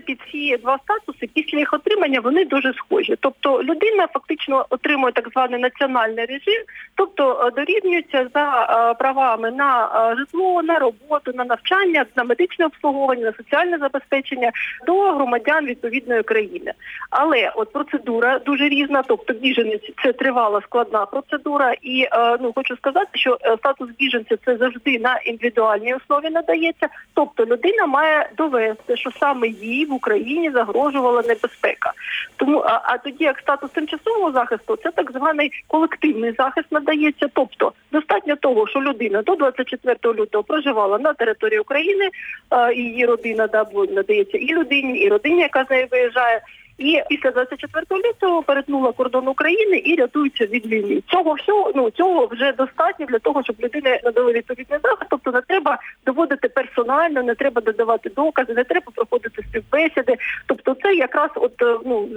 принципі, 0.07 0.31
ці 0.31 0.57
два 0.57 0.79
статуси 0.83 1.29
після 1.33 1.57
їх 1.57 1.73
отримання 1.73 2.19
вони 2.19 2.45
дуже 2.45 2.73
схожі. 2.73 3.15
Тобто 3.19 3.63
людина 3.63 4.07
фактично 4.13 4.65
отримує 4.69 5.13
так 5.13 5.29
званий 5.33 5.61
національний 5.61 6.25
режим, 6.25 6.63
тобто 6.95 7.41
е, 7.47 7.51
дорівнюється 7.51 8.27
за 8.33 8.67
е, 8.69 8.93
правами 8.93 9.51
на 9.51 9.89
е, 10.11 10.15
житло, 10.15 10.63
на 10.63 10.79
роботу, 10.79 11.31
на 11.35 11.45
навчання, 11.45 12.05
на 12.15 12.23
медичне 12.23 12.65
обслуговування, 12.65 13.25
на 13.25 13.33
соціальне 13.33 13.77
забезпечення 13.77 14.51
до 14.85 15.11
громадян 15.11 15.65
відповідної 15.65 16.23
країни. 16.23 16.73
Але 17.09 17.51
от 17.55 17.73
процедура 17.73 18.39
дуже 18.39 18.69
різна, 18.69 19.03
тобто 19.07 19.33
біженець 19.33 19.91
це 20.03 20.13
тривала 20.13 20.61
складна 20.61 21.05
процедура, 21.05 21.73
і 21.81 22.07
ну 22.41 22.51
хочу 22.55 22.75
сказати, 22.75 23.09
що 23.13 23.37
статус 23.57 23.89
біженця 23.99 24.37
це 24.45 24.57
завжди 24.57 24.99
на 24.99 25.17
індивідуальній 25.17 25.93
основі 25.93 26.29
надається. 26.29 26.87
Тобто 27.13 27.45
людина 27.45 27.85
має 27.85 28.29
довести, 28.37 28.97
що 28.97 29.11
саме 29.19 29.47
їй 29.47 29.85
в 29.85 29.93
Україні 29.97 30.51
загрожувала 30.51 31.21
небезпека. 31.21 31.93
Тому 32.35 32.59
а, 32.59 32.81
а 32.83 32.97
тоді 32.97 33.23
як 33.23 33.39
статус 33.39 33.71
тимчасового 33.71 34.31
захисту, 34.31 34.77
це 34.83 34.91
так 34.91 35.11
званий 35.11 35.51
колективний 35.67 36.31
захист 36.37 36.71
надається. 36.71 37.27
Тобто 37.33 37.73
достатньо 37.91 38.35
того, 38.35 38.67
що 38.67 38.81
людина 38.81 39.21
до 39.21 39.35
24 39.35 40.13
лютого 40.13 40.43
проживала 40.43 40.99
на 40.99 41.13
території 41.13 41.59
України, 41.59 42.09
а, 42.49 42.71
її 42.71 43.05
родина 43.05 43.47
да, 43.47 43.65
надається 43.73 44.37
і 44.37 44.53
людині, 44.53 44.99
і 44.99 45.09
родині, 45.09 45.41
яка 45.41 45.65
з 45.65 45.69
нею 45.69 45.87
виїжджає. 45.91 46.41
І 46.77 47.01
після 47.09 47.31
24 47.31 47.85
лютого 47.91 48.43
перетнула 48.43 48.91
кордон 48.91 49.27
України 49.27 49.77
і 49.77 49.95
рятуються 49.95 50.45
від 50.45 50.65
війни. 50.65 51.03
Цього 51.07 51.33
всього 51.33 51.71
ну 51.75 51.89
цього 51.89 52.25
вже 52.31 52.51
достатньо 52.51 53.05
для 53.05 53.19
того, 53.19 53.43
щоб 53.43 53.55
людини 53.59 53.99
надали 54.03 54.33
відповідний 54.33 54.79
захист. 54.83 55.07
Тобто 55.09 55.31
не 55.31 55.41
треба 55.41 55.79
доводити 56.05 56.49
персонально, 56.49 57.23
не 57.23 57.35
треба 57.35 57.61
додавати 57.61 58.09
докази, 58.09 58.53
не 58.53 58.63
треба 58.63 58.91
проходити 58.95 59.43
співбесіди. 59.43 60.15
Тобто, 60.45 60.73
це 60.83 60.93
якраз 60.93 61.29
от 61.35 61.61
е, 61.61 61.77
ну 61.85 62.09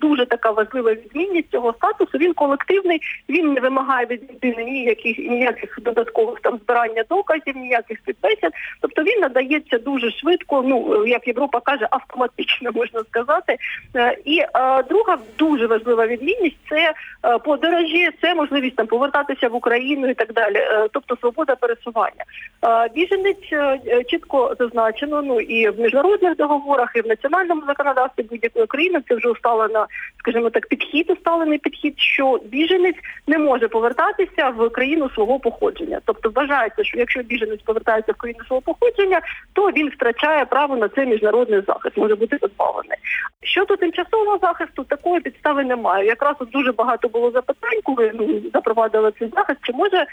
дуже 0.00 0.26
така 0.26 0.50
важлива 0.50 0.92
відмінність 0.92 1.50
цього 1.50 1.72
статусу. 1.72 2.18
Він 2.18 2.32
колективний, 2.32 3.00
він 3.28 3.52
не 3.52 3.60
вимагає 3.60 4.06
від 4.06 4.22
людини 4.32 4.64
ніяких 4.64 5.18
ніяких 5.18 5.78
додаткових 5.82 6.40
там 6.40 6.58
збирання 6.64 7.04
доказів, 7.10 7.56
ніяких 7.56 7.98
співбесід. 7.98 8.50
Тобто 8.80 9.02
він 9.02 9.20
надається 9.20 9.78
дуже 9.78 10.10
швидко. 10.10 10.62
Ну 10.66 11.06
як 11.06 11.26
Європа 11.26 11.60
каже, 11.60 11.88
автоматично 11.90 12.72
можна 12.74 13.00
сказати. 13.00 13.56
Е, 14.02 14.16
і 14.24 14.38
е, 14.38 14.82
друга 14.82 15.18
дуже 15.38 15.66
важлива 15.66 16.06
відмінність 16.06 16.56
це 16.68 16.94
е, 17.24 17.38
подорожі, 17.38 18.10
це 18.20 18.34
можливість 18.34 18.76
там 18.76 18.86
повертатися 18.86 19.48
в 19.48 19.54
Україну 19.54 20.08
і 20.08 20.14
так 20.14 20.32
далі. 20.32 20.56
Тобто 20.92 21.16
свобода 21.16 21.56
пересування. 21.56 22.24
Біженець 22.94 23.76
чітко 24.06 24.56
зазначено. 24.58 25.22
Ну 25.22 25.40
і 25.40 25.68
в 25.68 25.80
міжнародних 25.80 26.36
договорах, 26.36 26.92
і 26.94 27.00
в 27.00 27.06
національному 27.06 27.62
законодавстві 27.66 28.22
будь-якої 28.22 28.66
країни 28.66 29.00
це 29.08 29.14
вже 29.14 29.28
усталена, 29.28 29.86
скажімо 30.18 30.50
так, 30.50 30.66
підхід, 30.66 31.10
усталений 31.10 31.58
підхід, 31.58 31.94
що 31.98 32.40
біженець 32.44 32.96
не 33.26 33.38
може 33.38 33.68
повертатися 33.68 34.48
в 34.48 34.70
країну 34.70 35.10
свого 35.14 35.38
походження. 35.38 36.00
Тобто 36.04 36.30
вважається, 36.34 36.84
що 36.84 36.98
якщо 36.98 37.22
біженець 37.22 37.62
повертається 37.62 38.12
в 38.12 38.16
країну 38.16 38.44
свого 38.46 38.62
походження, 38.62 39.20
то 39.52 39.70
він 39.70 39.88
втрачає 39.88 40.44
право 40.44 40.76
на 40.76 40.88
цей 40.88 41.06
міжнародний 41.06 41.62
захист, 41.66 41.96
може 41.96 42.14
бути 42.14 42.36
позбавлений. 42.36 42.98
Щодо 43.42 43.76
тимчасового 43.92 44.38
захисту, 44.38 44.84
такої 44.84 45.20
підстави 45.20 45.64
немає. 45.64 46.06
Якраз 46.06 46.36
от 46.38 46.50
дуже 46.50 46.72
багато 46.72 47.08
було 47.08 47.30
запитань, 47.30 47.80
коли 47.84 48.12
ну, 48.14 48.40
запровадили 48.54 49.12
цей 49.18 49.32
захист, 49.36 49.58
чи 49.62 49.72
може 49.72 50.06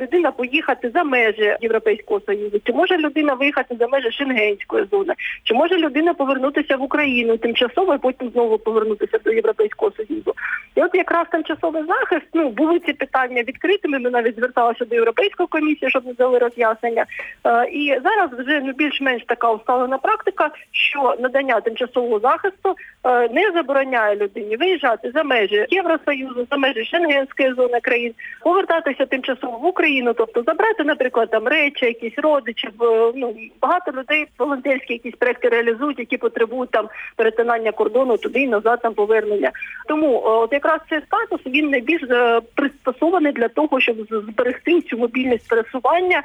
людина 0.00 0.30
поїхати 0.30 0.90
за 0.94 1.04
межі 1.04 1.56
Європейського 1.60 2.20
Союзу, 2.26 2.60
чи 2.64 2.72
може 2.72 2.96
людина 2.96 3.34
виїхати 3.34 3.76
за 3.80 3.88
межі 3.88 4.10
Шенгенської 4.10 4.86
зони, 4.90 5.14
чи 5.44 5.54
може 5.54 5.76
людина 5.76 6.14
повернутися 6.14 6.76
в 6.76 6.82
Україну 6.82 7.36
тимчасово 7.36 7.94
і 7.94 7.98
потім 7.98 8.30
знову 8.30 8.58
повернутися 8.58 9.18
до 9.24 9.32
Європейського 9.32 9.92
Союзу. 9.96 10.34
І 10.74 10.82
от 10.82 10.94
якраз 10.94 11.26
тимчасовий 11.30 11.82
захист, 11.84 12.26
ну 12.34 12.50
були 12.50 12.78
ці 12.78 12.92
питання 12.92 13.42
відкритими. 13.42 13.98
Ми 13.98 14.10
навіть 14.10 14.36
зверталися 14.36 14.84
до 14.84 14.94
Європейської 14.94 15.46
комісії, 15.46 15.90
щоб 15.90 16.06
не 16.06 16.12
дали 16.12 16.38
роз'яснення. 16.38 17.06
Е, 17.46 17.68
і 17.68 18.00
зараз 18.04 18.30
вже 18.38 18.60
ну 18.60 18.72
більш-менш 18.72 19.24
така 19.26 19.52
усталена 19.52 19.98
практика, 19.98 20.50
що 20.70 21.16
надання 21.18 21.60
тимчасового 21.60 22.18
захисту 22.18 22.74
е, 23.04 23.28
не 23.28 23.52
забороняє 23.54 24.16
людині 24.16 24.56
виїжджати 24.56 25.10
за 25.14 25.22
межі 25.22 25.66
Євросоюзу, 25.70 26.46
за 26.50 26.56
межі 26.56 26.84
Шенгенської 26.84 27.54
зони 27.54 27.80
країн, 27.80 28.14
повертатися 28.42 29.06
тимчасово 29.06 29.58
Україну, 29.68 30.12
тобто 30.14 30.42
забрати, 30.42 30.84
наприклад, 30.84 31.30
там 31.30 31.48
речі, 31.48 31.86
якісь 31.86 32.18
родичів. 32.18 32.70
Е, 32.82 33.12
ну 33.16 33.34
багато 33.60 33.92
людей 33.92 34.26
волонтерські 34.38 34.92
якісь 34.92 35.14
проекти 35.14 35.48
реалізують, 35.48 35.98
які 35.98 36.16
потребують 36.16 36.70
там 36.70 36.88
перетинання 37.16 37.72
кордону 37.72 38.16
туди 38.16 38.40
і 38.40 38.48
назад 38.48 38.78
там 38.82 38.94
повернення. 38.94 39.50
Тому 39.88 40.16
е, 40.16 40.20
от 40.28 40.52
якраз 40.52 40.80
цей 40.90 41.00
статус 41.00 41.40
він 41.46 41.70
найбільш 41.70 42.02
е, 42.02 42.40
пристосований 42.54 43.32
для 43.32 43.48
того, 43.48 43.80
щоб 43.80 43.96
зберегти 44.10 44.80
цю 44.80 44.98
мобільність 44.98 45.48
пересування 45.48 46.22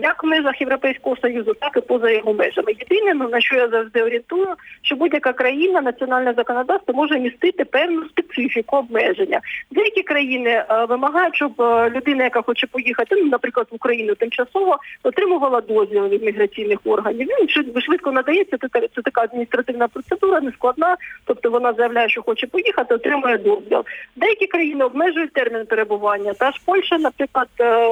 як 0.00 0.24
в 0.24 0.26
межах 0.26 0.60
Європейського 0.60 1.16
союзу, 1.16 1.54
так 1.60 1.76
і 1.76 1.80
поза 1.80 2.10
його 2.10 2.34
межами. 2.34 2.72
Єдине, 2.72 3.14
ну, 3.14 3.28
на 3.28 3.40
що 3.40 3.56
я 3.56 3.68
завжди 3.68 4.02
орієнтую, 4.02 4.48
що 4.82 4.96
будь-яка 4.96 5.32
країна 5.32 5.80
національне 5.80 6.34
законодавство 6.36 6.94
може 6.94 7.18
містити 7.18 7.64
певну 7.64 8.08
специфіку 8.08 8.76
обмеження. 8.76 9.40
Деякі 9.70 10.02
країни 10.02 10.50
е, 10.50 10.84
вимагають, 10.88 11.36
щоб 11.36 11.62
е, 11.62 11.90
людина, 11.90 12.24
яка 12.24 12.42
хоче 12.42 12.66
поїхати, 12.74 13.14
ну, 13.22 13.28
наприклад, 13.28 13.66
в 13.70 13.74
Україну 13.74 14.14
тимчасово 14.14 14.78
отримувала 15.02 15.60
дозвіл 15.60 16.08
від 16.08 16.22
міграційних 16.22 16.78
органів. 16.84 17.28
Він 17.28 17.80
швидко 17.80 18.12
надається. 18.12 18.56
Це, 18.94 19.02
така 19.02 19.20
адміністративна 19.22 19.88
процедура, 19.88 20.40
нескладна. 20.40 20.96
Тобто 21.24 21.50
вона 21.50 21.72
заявляє, 21.72 22.08
що 22.08 22.22
хоче 22.22 22.46
поїхати, 22.46 22.94
отримує 22.94 23.38
дозвіл. 23.38 23.84
Деякі 24.16 24.46
країни 24.46 24.84
обмежують 24.84 25.32
термін 25.32 25.66
перебування. 25.66 26.32
Та 26.32 26.50
ж 26.50 26.60
Польща, 26.64 26.98
наприклад, 26.98 27.48
е, 27.60 27.86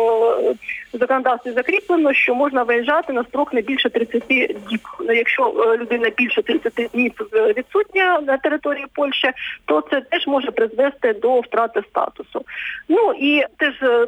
в 0.94 0.98
законодавстві 0.98 1.50
закріплено, 1.50 2.12
що 2.12 2.34
можна 2.34 2.62
виїжджати 2.62 3.12
на 3.12 3.24
строк 3.24 3.52
не 3.52 3.60
більше 3.60 3.90
30 3.90 4.22
діб. 4.70 4.80
Якщо 5.00 5.76
людина 5.80 6.10
більше 6.16 6.42
30 6.42 6.90
днів 6.94 7.12
відсутня 7.56 8.20
на 8.20 8.36
території 8.36 8.86
Польщі, 8.94 9.30
то 9.64 9.80
це 9.90 10.00
теж 10.00 10.26
може 10.26 10.50
призвести 10.50 11.12
до 11.12 11.40
втрати 11.40 11.82
статусу. 11.90 12.44
Ну 12.88 13.12
і 13.12 13.44
теж 13.56 13.82
е, 13.82 14.06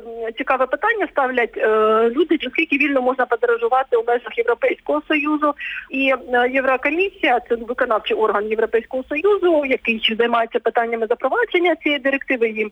цікаве 0.64 0.66
питання 0.66 1.08
ставлять 1.12 1.56
е, 1.56 2.10
люди, 2.10 2.38
наскільки 2.42 2.76
вільно 2.76 3.02
можна 3.02 3.26
подорожувати 3.26 3.96
у 3.96 4.04
межах 4.06 4.38
Європейського 4.38 5.02
союзу. 5.08 5.54
І 5.90 6.14
е, 6.32 6.50
Єврокомісія, 6.50 7.40
це 7.48 7.54
виконавчий 7.54 8.16
орган 8.16 8.48
Європейського 8.48 9.04
союзу, 9.08 9.64
який 9.64 10.16
займається 10.18 10.58
питаннями 10.58 11.06
запровадження 11.06 11.76
цієї 11.76 12.00
директиви 12.00 12.48
її 12.48 12.70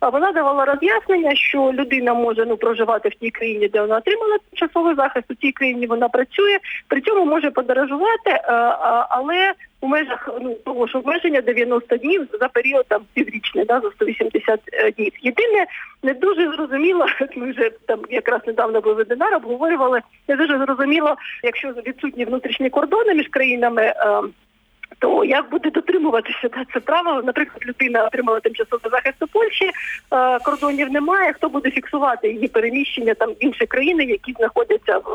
А 0.00 0.08
вона 0.08 0.32
давала 0.32 0.64
роз'яснення, 0.64 1.34
що 1.34 1.72
людина 1.72 2.14
може 2.14 2.46
ну 2.46 2.56
проживати 2.56 3.08
в 3.08 3.14
тій 3.14 3.30
країні, 3.30 3.68
де 3.68 3.80
вона 3.80 3.96
отримала 3.96 4.38
тимчасовий 4.50 4.94
захист, 4.94 5.30
у 5.30 5.34
тій 5.34 5.52
країні 5.52 5.86
вона 5.86 6.08
працює, 6.08 6.58
при 6.88 7.00
цьому 7.00 7.24
може 7.24 7.50
подорожувати, 7.50 8.40
але 9.08 9.54
у 9.80 9.88
межах 9.88 10.28
ну 10.40 10.54
того 10.54 10.86
ж 10.86 10.98
обмеження 10.98 11.40
90 11.40 11.96
днів 11.96 12.28
за 12.40 12.48
період 12.48 12.84
там 12.88 13.02
піврічний, 13.14 13.64
да, 13.64 13.80
за 13.80 13.90
180 13.90 14.60
е, 14.72 14.90
днів. 14.90 15.12
Єдине 15.22 15.66
не 16.02 16.14
дуже 16.14 16.52
зрозуміло, 16.52 17.06
ми 17.36 17.50
вже 17.50 17.70
там 17.86 18.00
якраз 18.10 18.40
недавно 18.46 18.80
був 18.80 18.94
вебінар, 18.94 19.34
обговорювали, 19.34 20.00
не 20.28 20.36
дуже 20.36 20.58
зрозуміло, 20.58 21.16
якщо 21.42 21.68
відсутні 21.68 22.24
внутрішні 22.24 22.70
кордони 22.70 23.14
між 23.14 23.28
країнами. 23.28 23.82
Е, 23.82 23.94
То 24.98 25.24
як 25.24 25.50
буде 25.50 25.70
дотримуватися 25.70 26.48
да, 26.48 26.64
це 26.74 26.80
право? 26.80 27.22
Наприклад, 27.22 27.62
людина 27.66 28.04
отримала 28.04 28.40
тимчасовий 28.40 28.90
захист 28.90 29.22
у 29.22 29.26
Польщі, 29.26 29.64
е, 29.64 30.38
кордонів 30.38 30.90
немає. 30.92 31.32
Хто 31.32 31.48
буде 31.48 31.70
фіксувати 31.70 32.32
її 32.32 32.48
переміщення 32.48 33.14
там 33.14 33.30
інші 33.40 33.66
країни, 33.66 34.04
які 34.04 34.32
знаходяться 34.32 34.98
в 34.98 35.10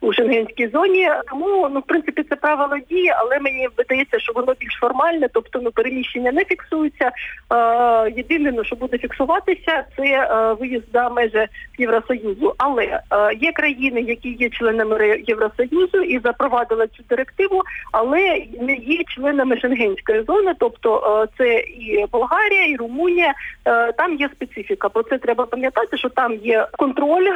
у 0.00 0.12
шенгенській 0.12 0.68
зоні? 0.68 1.10
Тому 1.30 1.68
ну 1.72 1.80
в 1.80 1.82
принципі 1.82 2.22
це 2.22 2.36
правило 2.36 2.76
діє, 2.88 3.16
але 3.18 3.38
мені 3.40 3.68
видається, 3.76 4.18
що 4.18 4.32
воно 4.32 4.54
більш 4.60 4.74
формальне, 4.80 5.28
тобто 5.32 5.60
ну 5.62 5.70
переміщення 5.70 6.32
не 6.32 6.44
фіксується. 6.44 7.12
Е, 7.52 8.12
єдине, 8.16 8.52
ну, 8.56 8.64
що 8.64 8.76
буде 8.76 8.98
фіксуватися, 8.98 9.84
це 9.96 10.02
е, 10.02 10.52
виїзд 10.60 10.84
за 10.92 11.08
межі 11.08 11.46
Євросоюзу. 11.78 12.54
Але 12.58 13.00
є 13.40 13.52
країни, 13.52 14.00
які 14.00 14.28
є 14.28 14.50
членами 14.50 15.22
Євросоюзу 15.26 15.98
і 15.98 16.18
запровадили 16.18 16.86
цю 16.86 17.02
директиву, 17.08 17.62
але 17.92 18.46
не 18.60 18.74
є 18.74 18.97
членами 19.04 19.60
Шенгенської 19.60 20.22
зони, 20.22 20.54
тобто 20.58 21.22
е, 21.22 21.28
це 21.38 21.58
і 21.58 22.06
Болгарія, 22.12 22.66
і 22.66 22.76
Румунія. 22.76 23.34
Е, 23.64 23.92
там 23.92 24.14
є 24.14 24.28
специфіка. 24.28 24.88
Про 24.88 25.02
це 25.02 25.18
треба 25.18 25.46
пам'ятати, 25.46 25.98
що 25.98 26.08
там 26.08 26.34
є 26.34 26.66
контроль 26.78 27.26
е, 27.26 27.34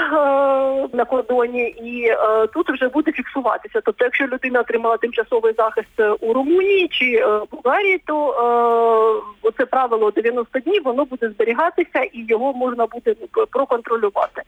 на 0.92 1.04
кордоні, 1.04 1.62
і 1.62 2.14
тут 2.54 2.70
вже 2.70 2.88
буде 2.88 3.12
фіксуватися. 3.12 3.80
Тобто, 3.84 4.04
якщо 4.04 4.26
людина 4.26 4.60
отримала 4.60 4.96
тимчасовий 4.96 5.54
захист 5.56 6.20
у 6.20 6.32
Румунії 6.32 6.88
чи 6.88 7.26
Болгарії, 7.50 8.02
то 8.06 9.22
це 9.58 9.66
правило 9.66 10.10
90 10.10 10.58
днів 10.58 10.82
воно 10.84 11.04
буде 11.04 11.28
зберігатися 11.28 12.02
і 12.12 12.26
його 12.28 12.52
можна 12.52 12.86
буде 12.86 13.14
проконтролювати. 13.50 14.42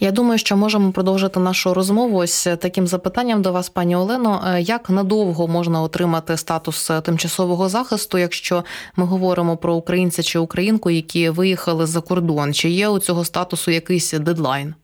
Я 0.00 0.10
думаю, 0.10 0.38
що 0.38 0.56
можемо 0.56 0.92
продовжити 0.92 1.40
нашу 1.40 1.74
розмову 1.74 2.18
ось 2.18 2.44
таким 2.44 2.86
запитанням 2.86 3.42
до 3.42 3.52
вас, 3.52 3.68
пані 3.68 3.96
Олено. 3.96 4.40
Е, 4.46 4.60
як 4.60 4.90
надовго 4.90 5.48
можна 5.48 5.82
отримати 5.82 6.36
статус 6.36 6.90
е, 6.90 7.00
тимчасового 7.00 7.68
захисту, 7.68 8.18
якщо 8.18 8.64
ми 8.96 9.04
говоримо 9.04 9.56
про 9.56 9.74
українця 9.74 10.22
чи 10.22 10.38
українку, 10.38 10.90
які 10.90 11.30
виїхали 11.30 11.86
за 11.86 12.00
кордон? 12.00 12.54
Чи 12.54 12.68
є 12.68 12.88
у 12.88 12.98
цього 12.98 13.24
статусу 13.24 13.70
якийсь 13.70 14.12
дедлайн? 14.12 14.74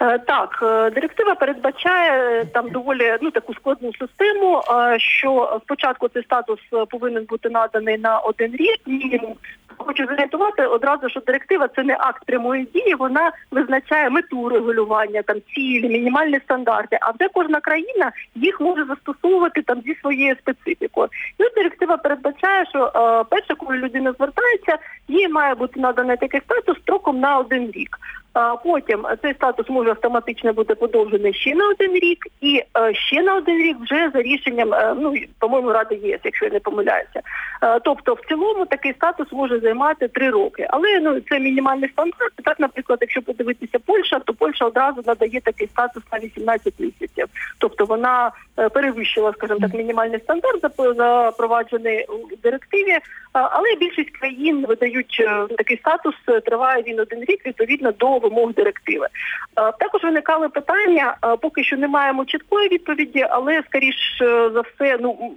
Е, 0.00 0.18
так, 0.18 0.58
директива 0.94 1.34
передбачає 1.34 2.44
там 2.44 2.70
доволі 2.70 3.16
ну 3.22 3.30
таку 3.30 3.54
складну 3.54 3.92
систему. 3.94 4.62
Що 4.96 5.60
спочатку 5.64 6.08
цей 6.08 6.22
статус 6.22 6.58
повинен 6.90 7.24
бути 7.24 7.50
наданий 7.50 7.98
на 7.98 8.18
один 8.18 8.52
рік, 8.52 8.80
мінімум 8.86 9.34
хочу 9.78 10.06
зорієнтувати 10.06 10.66
одразу, 10.66 11.08
що 11.08 11.20
директива 11.20 11.68
це 11.68 11.82
не 11.82 11.96
акт 12.00 12.24
прямої 12.24 12.64
дії, 12.64 12.94
вона 12.94 13.32
визначає 13.50 14.10
мету 14.10 14.48
регулювання, 14.48 15.22
там 15.22 15.36
цілі, 15.54 15.88
мінімальні 15.88 16.40
стандарти. 16.44 16.98
А 17.00 17.10
вже 17.10 17.28
кожна 17.34 17.60
країна 17.60 18.12
їх 18.34 18.60
може 18.60 18.84
застосовувати 18.84 19.62
там 19.62 19.80
зі 19.80 19.94
своєю 19.94 20.36
специфікою. 20.36 21.08
І 21.38 21.54
директива 21.56 21.96
передбачає, 21.96 22.66
що 22.66 22.84
е, 22.84 23.24
перше, 23.30 23.54
коли 23.54 23.76
людина 23.76 24.12
звертається, 24.12 24.78
їй 25.08 25.28
має 25.28 25.54
бути 25.54 25.80
наданий 25.80 26.16
такий 26.16 26.40
статус 26.40 26.78
строком 26.78 27.20
на 27.20 27.38
один 27.38 27.70
рік. 27.70 27.98
Потім 28.64 29.06
цей 29.22 29.34
статус 29.34 29.68
може 29.68 29.90
автоматично 29.90 30.52
бути 30.52 30.74
подовжений 30.74 31.34
ще 31.34 31.54
на 31.54 31.68
один 31.68 31.92
рік, 31.92 32.26
і 32.40 32.62
е, 32.78 32.94
ще 32.94 33.22
на 33.22 33.34
один 33.34 33.58
рік 33.58 33.76
вже 33.80 34.10
за 34.14 34.22
рішенням, 34.22 34.74
е, 34.74 34.94
ну 35.00 35.14
по-моєму, 35.38 35.72
ради 35.72 35.94
ЄС, 35.94 36.20
якщо 36.24 36.44
я 36.44 36.50
не 36.50 36.60
помиляюся. 36.60 37.20
Е, 37.62 37.80
тобто, 37.80 38.14
в 38.14 38.20
цілому 38.28 38.66
такий 38.66 38.92
статус 38.92 39.32
може 39.32 39.60
займати 39.60 40.08
три 40.08 40.30
роки. 40.30 40.66
Але 40.70 41.00
ну 41.00 41.20
це 41.20 41.38
мінімальний 41.38 41.88
стандарт. 41.88 42.32
Так, 42.44 42.60
наприклад, 42.60 42.98
якщо 43.00 43.22
подивитися 43.22 43.78
Польща, 43.78 44.18
то 44.18 44.34
Польща 44.34 44.64
одразу 44.64 45.02
надає 45.06 45.40
такий 45.40 45.66
статус 45.66 46.02
на 46.12 46.18
18 46.18 46.74
місяців. 46.78 47.26
Тобто 47.58 47.84
вона 47.84 48.30
перевищила, 48.74 49.32
скажімо 49.32 49.58
так, 49.60 49.74
мінімальний 49.74 50.20
стандарт 50.20 50.60
запроваджений 50.96 52.06
у 52.06 52.36
директиві. 52.42 52.98
Але 53.32 53.76
більшість 53.80 54.10
країн 54.10 54.66
видають 54.68 55.22
такий 55.56 55.78
статус, 55.78 56.14
триває 56.44 56.82
він 56.82 57.00
один 57.00 57.20
рік 57.20 57.46
відповідно 57.46 57.92
до 57.92 58.21
вимог 58.22 58.54
директиви. 58.54 59.06
Також 59.54 60.04
виникали 60.04 60.48
питання, 60.48 61.16
поки 61.40 61.64
що 61.64 61.76
не 61.76 61.88
маємо 61.88 62.24
чіткої 62.24 62.68
відповіді, 62.68 63.26
але 63.30 63.62
скоріш 63.68 64.20
е, 64.22 64.50
за 64.50 64.60
все, 64.60 64.98
ну 65.00 65.32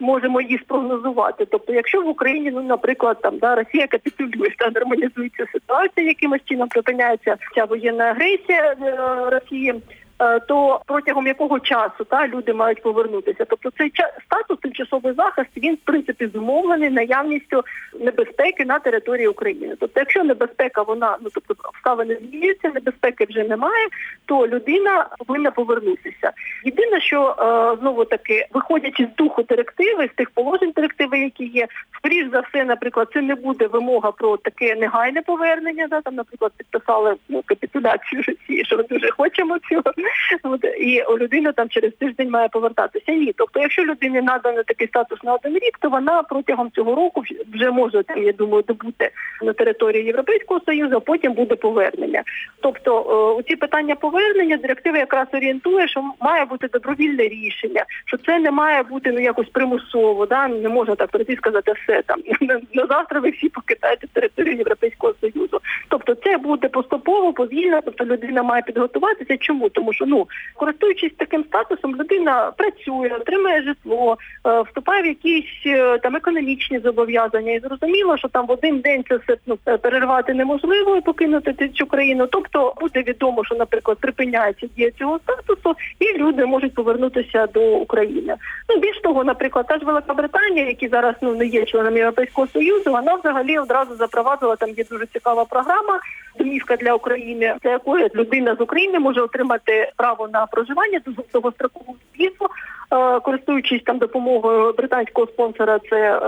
можемо 0.00 0.40
її 0.40 0.58
спрогнозувати. 0.58 1.46
Тобто, 1.50 1.72
якщо 1.72 2.02
в 2.02 2.08
Україні, 2.08 2.50
ну 2.50 2.62
наприклад, 2.62 3.18
там 3.22 3.38
да 3.38 3.54
Росія 3.54 3.86
капітулює 3.86 4.50
та 4.58 4.70
нормалізується 4.70 5.46
ситуація, 5.52 6.06
якимось 6.06 6.40
чином 6.44 6.68
припиняється 6.68 7.36
ця 7.54 7.64
воєнна 7.64 8.04
агресія 8.04 8.76
е, 8.82 8.96
Росії. 9.30 9.74
Е, 10.18 10.40
то 10.40 10.80
протягом 10.86 11.26
якого 11.26 11.60
часу 11.60 12.04
та 12.04 12.28
люди 12.28 12.52
мають 12.52 12.82
повернутися. 12.82 13.44
Тобто 13.44 13.70
цей 13.78 13.92
статус 14.24 14.58
тимчасовий 14.62 15.14
захист 15.14 15.48
він 15.56 15.74
в 15.74 15.84
принципі 15.84 16.30
зумовлений 16.34 16.90
наявністю 16.90 17.64
небезпеки 18.00 18.64
на 18.64 18.78
території 18.78 19.28
України. 19.28 19.76
Тобто, 19.80 20.00
якщо 20.00 20.24
небезпека, 20.24 20.82
вона 20.82 21.16
ну 21.20 21.28
тобто 21.34 21.54
обставини 21.68 22.16
змінюються, 22.16 22.70
небезпеки 22.74 23.26
вже 23.28 23.44
немає, 23.44 23.86
то 24.26 24.48
людина 24.48 25.06
повинна 25.18 25.50
повернутися. 25.50 26.32
Єдине, 26.64 27.00
що 27.00 27.36
е, 27.38 27.80
знову 27.80 28.04
таки, 28.04 28.46
виходячи 28.52 29.08
з 29.12 29.16
духу 29.16 29.42
директиви, 29.42 30.08
з 30.12 30.16
тих 30.16 30.30
положень 30.30 30.72
директиви, 30.76 31.18
які 31.18 31.46
є, 31.46 31.66
скоріш 31.98 32.26
за 32.32 32.40
все, 32.40 32.64
наприклад, 32.64 33.08
це 33.12 33.22
не 33.22 33.34
буде 33.34 33.66
вимога 33.66 34.12
про 34.12 34.36
таке 34.36 34.74
негайне 34.74 35.22
повернення. 35.22 35.86
Да, 35.90 36.00
Там, 36.00 36.14
наприклад, 36.14 36.52
підписали 36.56 37.14
ну, 37.28 37.42
капітуляцію 37.46 38.22
Росії, 38.22 38.64
що 38.64 38.76
ми 38.76 38.82
дуже 38.82 39.10
хочемо 39.10 39.58
цього. 39.58 39.82
От, 40.42 40.64
і 40.64 41.02
людина 41.18 41.52
там 41.52 41.68
через 41.68 41.92
тиждень 41.92 42.30
має 42.30 42.48
повертатися. 42.48 43.12
Ні. 43.12 43.34
Тобто, 43.36 43.60
якщо 43.60 43.84
людині 43.84 44.20
надано 44.20 44.62
такий 44.62 44.88
статус 44.88 45.22
на 45.24 45.34
один 45.34 45.54
рік, 45.54 45.78
то 45.80 45.88
вона 45.88 46.22
протягом 46.22 46.70
цього 46.70 46.94
року 46.94 47.22
вже 47.54 47.70
може 47.70 48.02
там, 48.02 48.22
я 48.22 48.32
думаю, 48.32 48.64
добути 48.68 49.10
на 49.42 49.52
території 49.52 50.04
Європейського 50.04 50.60
Союзу, 50.66 50.96
а 50.96 51.00
потім 51.00 51.32
буде 51.32 51.54
повернення. 51.54 52.22
Тобто 52.60 53.00
у 53.38 53.42
ці 53.42 53.56
питання 53.56 53.94
повернення 53.94 54.56
директива 54.56 54.98
якраз 54.98 55.28
орієнтує, 55.32 55.88
що 55.88 56.12
має 56.20 56.44
бути 56.44 56.68
добровільне 56.68 57.22
рішення, 57.22 57.84
що 58.06 58.16
це 58.16 58.38
не 58.38 58.50
має 58.50 58.82
бути 58.82 59.12
ну 59.12 59.20
якось 59.20 59.48
примусово, 59.48 60.26
да 60.26 60.48
не 60.48 60.68
можна 60.68 60.94
так 60.94 61.10
прийти 61.10 61.36
сказати 61.36 61.72
все 61.72 62.02
там 62.02 62.20
на 62.74 62.86
завтра. 62.86 63.20
Ви 63.20 63.30
всі 63.30 63.48
покидаєте 63.48 64.06
територію 64.06 64.56
Європейського 64.56 65.14
Союзу. 65.20 65.60
Тобто, 65.88 66.14
це 66.14 66.38
буде 66.38 66.68
поступово, 66.68 67.32
повільно. 67.32 67.80
Тобто 67.84 68.04
людина 68.04 68.42
має 68.42 68.62
підготуватися. 68.62 69.36
Чому 69.36 69.68
тому? 69.68 69.92
Що 69.94 70.06
ну 70.06 70.26
користуючись 70.54 71.12
таким 71.16 71.44
статусом, 71.44 71.96
людина 71.96 72.52
працює, 72.56 73.10
отримує 73.20 73.62
житло, 73.62 74.18
е, 74.46 74.60
вступає 74.62 75.02
в 75.02 75.06
якісь 75.06 75.62
е, 75.66 75.98
там 75.98 76.16
економічні 76.16 76.78
зобов'язання, 76.78 77.52
і 77.52 77.60
зрозуміло, 77.60 78.18
що 78.18 78.28
там 78.28 78.46
в 78.46 78.50
один 78.50 78.80
день 78.80 79.04
це 79.08 79.16
все 79.16 79.36
ну, 79.46 79.56
перервати 79.56 80.34
неможливо 80.34 80.96
і 80.96 81.00
покинути 81.00 81.68
цю 81.68 81.86
країну. 81.86 82.26
Тобто 82.26 82.74
буде 82.80 83.02
відомо, 83.02 83.44
що, 83.44 83.54
наприклад, 83.54 83.98
припиняється 84.00 84.66
дія 84.76 84.90
цього 84.90 85.18
статусу, 85.18 85.76
і 85.98 86.18
люди 86.18 86.46
можуть 86.46 86.74
повернутися 86.74 87.46
до 87.46 87.76
України. 87.76 88.34
Ну 88.68 88.80
більш 88.80 89.00
того, 89.00 89.24
наприклад, 89.24 89.66
та 89.68 89.78
ж 89.78 89.84
Велика 89.84 90.14
Британія, 90.14 90.66
які 90.66 90.88
зараз 90.88 91.14
ну 91.22 91.34
не 91.34 91.46
є 91.46 91.64
членом 91.64 91.96
Європейського 91.96 92.46
союзу, 92.46 92.90
вона 92.90 93.14
взагалі 93.14 93.58
одразу 93.58 93.96
запровадила 93.96 94.56
там. 94.56 94.70
Є 94.70 94.84
дуже 94.90 95.06
цікава 95.06 95.44
програма 95.44 96.00
домівка 96.38 96.76
для 96.76 96.94
України, 96.94 97.54
за 97.62 97.70
якою 97.70 98.08
людина 98.14 98.56
з 98.58 98.60
України 98.60 98.98
може 98.98 99.20
отримати 99.20 99.83
право 99.96 100.28
на 100.28 100.46
проживання 100.46 101.00
довгострокову 101.32 101.96
візу, 102.20 102.48
е, 102.92 103.20
користуючись 103.20 103.82
там 103.82 103.98
допомогою 103.98 104.72
британського 104.72 105.26
спонсора, 105.26 105.80
це 105.90 106.20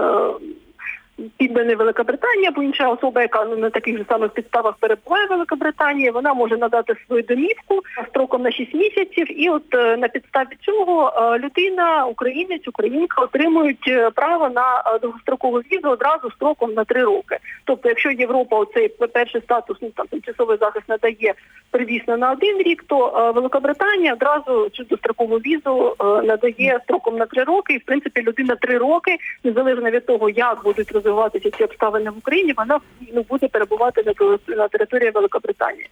е, 1.19 1.23
підданий 1.37 1.75
Велика 1.75 2.05
Британія, 2.05 2.51
бо 2.51 2.63
інша 2.63 2.89
особа, 2.89 3.23
яка 3.23 3.45
ну, 3.45 3.57
на 3.57 3.71
таких 3.71 3.99
же 3.99 4.05
самих 4.09 4.31
підставах 4.31 4.77
перебуває 4.77 5.27
в 5.27 5.31
Великобританії, 5.31 6.11
вона 6.11 6.35
може 6.35 6.57
надати 6.57 6.95
свою 7.07 7.23
домівку 7.23 7.81
строком 8.09 8.43
на 8.43 8.53
6 8.53 8.75
місяців, 8.75 9.43
і 9.43 9.49
от 9.49 9.75
е, 9.75 9.97
на 9.97 10.09
підставі 10.09 10.57
цього 10.61 11.13
е, 11.17 11.39
людина, 11.39 12.07
українець, 12.07 12.69
українка 12.69 13.23
отримують 13.23 13.89
е, 13.89 14.11
право 14.11 14.49
на 14.49 14.99
довгострокову 15.03 15.59
візу 15.59 15.89
одразу 15.89 16.31
строком 16.31 16.75
на 16.75 16.85
3 16.85 17.03
роки. 17.03 17.39
Тобто, 17.65 17.89
якщо 17.89 18.11
Європа 18.11 18.57
оцей 18.57 18.89
перший 18.89 19.41
статус, 19.41 19.79
ну 19.81 19.91
там 19.91 20.07
тимчасовий 20.07 20.59
захист 20.61 20.89
надає 20.89 21.35
привісно 21.71 22.17
на 22.17 22.33
один 22.33 22.59
рік, 22.59 22.85
то 22.87 23.33
Великобританія 23.35 24.13
одразу 24.13 24.69
цю 24.69 24.85
дострокову 24.85 25.37
візу 25.37 25.95
надає 26.01 26.81
строком 26.85 27.17
на 27.17 27.27
3 27.27 27.45
роки, 27.45 27.75
і 27.75 27.79
в 27.79 27.85
принципі 27.85 28.23
людина 28.23 28.57
3 28.61 28.79
роки, 28.79 29.17
незалежно 29.45 29.91
від 29.91 30.07
того, 30.07 30.31
як 30.31 30.63
будуть 30.65 30.93
розвиватися 30.93 31.06
розвиватися 31.07 31.51
ці 31.51 31.65
обставини 31.65 32.11
в 32.11 32.19
Україні, 32.19 32.55
вона 32.57 32.81
ну, 33.15 33.23
буде 33.23 33.49
перебувати 33.49 34.03
на, 34.07 34.39
на 34.57 34.69
території 34.69 35.11
Великобританії. 35.11 35.89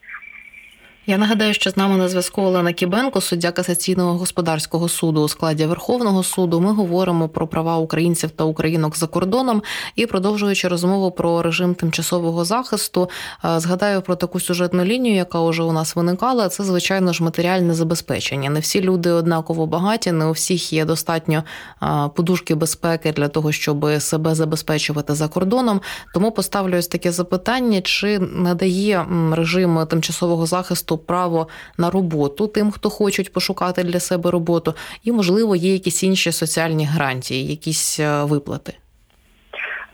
Я 1.07 1.19
нагадаю, 1.19 1.55
що 1.55 1.71
з 1.71 1.77
нами 1.77 1.97
на 1.97 2.09
зв'язку 2.09 2.43
Олена 2.43 2.73
Кібенко, 2.73 3.21
суддя 3.21 3.51
касаційного 3.51 4.19
господарського 4.19 4.89
суду 4.89 5.23
у 5.23 5.29
складі 5.29 5.67
Верховного 5.67 6.23
суду. 6.23 6.61
Ми 6.61 6.73
говоримо 6.73 7.29
про 7.29 7.47
права 7.47 7.77
українців 7.77 8.31
та 8.31 8.45
українок 8.45 8.97
за 8.97 9.07
кордоном 9.07 9.63
і 9.97 10.07
продовжуючи 10.07 10.69
розмову 10.69 11.11
про 11.11 11.43
режим 11.43 11.75
тимчасового 11.75 12.45
захисту, 12.45 13.11
е, 13.45 13.61
згадаю 13.61 14.03
про 14.03 14.17
таку 14.17 14.41
сюжетну 14.41 14.85
лінію, 14.85 15.15
яка 15.15 15.41
вже 15.41 15.63
у 15.63 15.73
нас 15.73 15.97
виникала. 15.97 16.49
Це 16.49 16.65
звичайно 16.65 17.13
ж 17.13 17.23
матеріальне 17.25 17.75
забезпечення. 17.75 18.51
Не 18.51 18.61
всі 18.61 18.81
люди 18.81 19.11
однаково 19.11 19.67
багаті, 19.67 20.13
не 20.13 20.27
у 20.27 20.33
всіх 20.33 20.73
є 20.73 20.85
достатньо 20.85 21.45
е, 21.83 21.87
подушки 22.15 22.55
безпеки 22.55 23.13
для 23.13 23.29
того, 23.29 23.53
щоб 23.53 23.87
себе 23.99 24.35
забезпечувати 24.35 25.15
за 25.15 25.29
кордоном. 25.29 25.81
Тому 26.15 26.31
поставлю 26.31 26.79
ось 26.79 26.89
таке 26.89 27.13
запитання: 27.13 27.81
чи 27.81 28.19
надає 28.19 29.07
режим 29.33 29.87
тимчасового 29.87 30.47
захисту? 30.47 30.94
Право 30.99 31.49
на 31.79 31.91
роботу 31.91 32.47
тим, 32.47 32.71
хто 32.71 32.91
хочуть 32.91 33.33
пошукати 33.33 33.85
для 33.85 34.01
себе 34.01 34.31
роботу, 34.31 34.75
і 35.05 35.13
можливо 35.13 35.57
є 35.57 35.73
якісь 35.73 36.03
інші 36.03 36.33
соціальні 36.33 36.85
гарантії, 36.85 37.47
якісь 37.47 38.01
е, 38.01 38.25
виплати. 38.25 38.75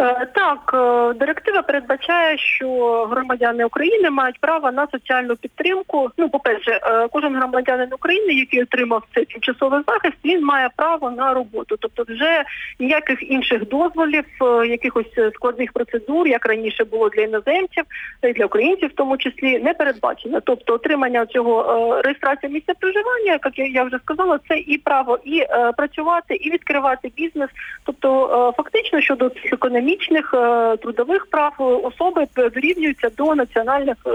Е, 0.01 0.27
так, 0.35 0.71
е, 0.75 1.15
директива 1.19 1.63
передбачає, 1.63 2.39
що 2.39 2.69
громадяни 3.11 3.65
України 3.65 4.11
мають 4.11 4.41
право 4.41 4.73
на 4.73 4.87
соціальну 4.93 5.37
підтримку. 5.37 6.11
Ну, 6.19 6.29
по-перше, 6.29 6.81
е, 6.83 7.09
кожен 7.09 7.37
громадянин 7.37 7.93
України, 7.93 8.33
який 8.33 8.63
отримав 8.63 9.03
цей 9.15 9.25
тимчасовий 9.25 9.81
захист, 9.87 10.15
він 10.25 10.45
має 10.45 10.69
право 10.77 11.11
на 11.11 11.35
роботу. 11.35 11.77
Тобто, 11.81 12.05
вже 12.09 12.45
ніяких 12.79 13.31
інших 13.31 13.69
дозволів, 13.69 14.25
якихось 14.67 15.33
складних 15.35 15.73
процедур, 15.73 16.29
як 16.29 16.47
раніше 16.47 16.85
було 16.85 17.09
для 17.09 17.23
іноземців, 17.23 17.85
і 18.23 18.33
для 18.33 18.47
українців, 18.47 18.89
в 18.89 18.95
тому 18.95 19.17
числі, 19.17 19.59
не 19.59 19.75
передбачено. 19.75 20.41
Тобто, 20.41 20.75
отримання 20.75 21.27
цього 21.27 22.03
реєстрації 22.03 22.53
місця 22.53 22.73
проживання, 22.81 23.33
як 23.33 23.51
я 23.57 23.85
вже 23.85 23.99
сказала, 23.99 24.41
це 24.49 24.59
і 24.59 24.79
право 24.79 25.19
і 25.25 25.47
працювати, 25.77 26.35
і 26.35 26.51
відкривати 26.51 27.13
бізнес. 27.17 27.51
Тобто, 27.85 28.55
фактично 28.57 29.01
щодо 29.01 29.29
цих 29.29 29.53
економічних 29.53 29.90
економічних 29.91 30.35
е, 30.35 30.77
трудових 30.77 31.27
прав 31.27 31.55
особи 31.85 32.27
дорівнюються 32.37 33.11
до 33.17 33.35
національних 33.35 33.97
е, 34.07 34.11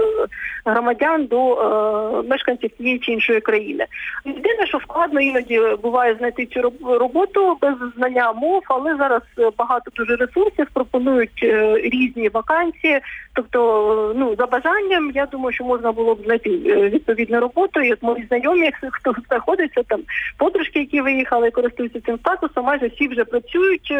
громадян, 0.64 1.26
до 1.26 1.54
е, 1.54 2.28
мешканців 2.28 2.70
тієї 2.70 2.98
чи 2.98 3.12
іншої 3.12 3.40
країни. 3.40 3.86
Єдине, 4.24 4.66
що 4.66 4.80
складно 4.80 5.20
іноді 5.20 5.60
буває 5.82 6.14
знайти 6.14 6.46
цю 6.46 6.72
роботу 6.98 7.58
без 7.60 7.74
знання 7.96 8.32
мов, 8.32 8.62
але 8.68 8.96
зараз 8.96 9.22
багато 9.58 9.90
дуже 9.96 10.16
ресурсів 10.16 10.66
пропонують 10.72 11.42
різні 11.82 12.28
вакансії. 12.28 13.00
Тобто, 13.34 14.12
ну 14.16 14.34
за 14.38 14.46
бажанням, 14.46 15.10
я 15.14 15.26
думаю, 15.26 15.52
що 15.52 15.64
можна 15.64 15.92
було 15.92 16.14
б 16.14 16.24
знайти 16.24 16.50
відповідну 16.88 17.40
роботу. 17.40 17.80
І 17.80 17.92
от 17.92 18.02
мої 18.02 18.26
знайомі, 18.28 18.70
хто 18.92 19.14
знаходиться 19.28 19.82
там, 19.82 20.00
подружки, 20.38 20.78
які 20.78 21.00
виїхали, 21.00 21.50
користуються 21.50 22.00
цим 22.00 22.18
статусом, 22.18 22.64
майже 22.64 22.86
всі 22.86 23.08
вже 23.08 23.24
працюють 23.24 23.94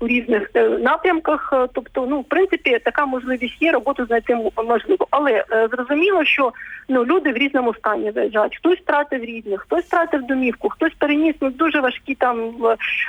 у 0.00 0.06
різних 0.06 0.51
Е, 0.51 0.51
напрямках. 0.60 1.50
Е, 1.52 1.68
тобто, 1.72 2.06
ну 2.10 2.20
в 2.20 2.24
принципі, 2.24 2.78
така 2.84 3.06
можливість 3.06 3.62
є, 3.62 3.72
роботу 3.72 4.06
знайти 4.06 4.50
можливо. 4.56 5.06
Але 5.10 5.44
е, 5.52 5.68
зрозуміло, 5.72 6.24
що 6.24 6.52
ну 6.88 7.04
люди 7.04 7.32
в 7.32 7.36
різному 7.36 7.74
стані 7.74 8.10
виїжджають. 8.10 8.56
Хтось 8.56 8.78
втратив 8.78 9.24
рідних, 9.24 9.60
хтось 9.60 9.84
втратив 9.84 10.22
домівку, 10.22 10.68
хтось 10.68 10.92
переніс 10.98 11.34
ну, 11.40 11.50
дуже 11.50 11.80
важкі 11.80 12.14
там 12.14 12.54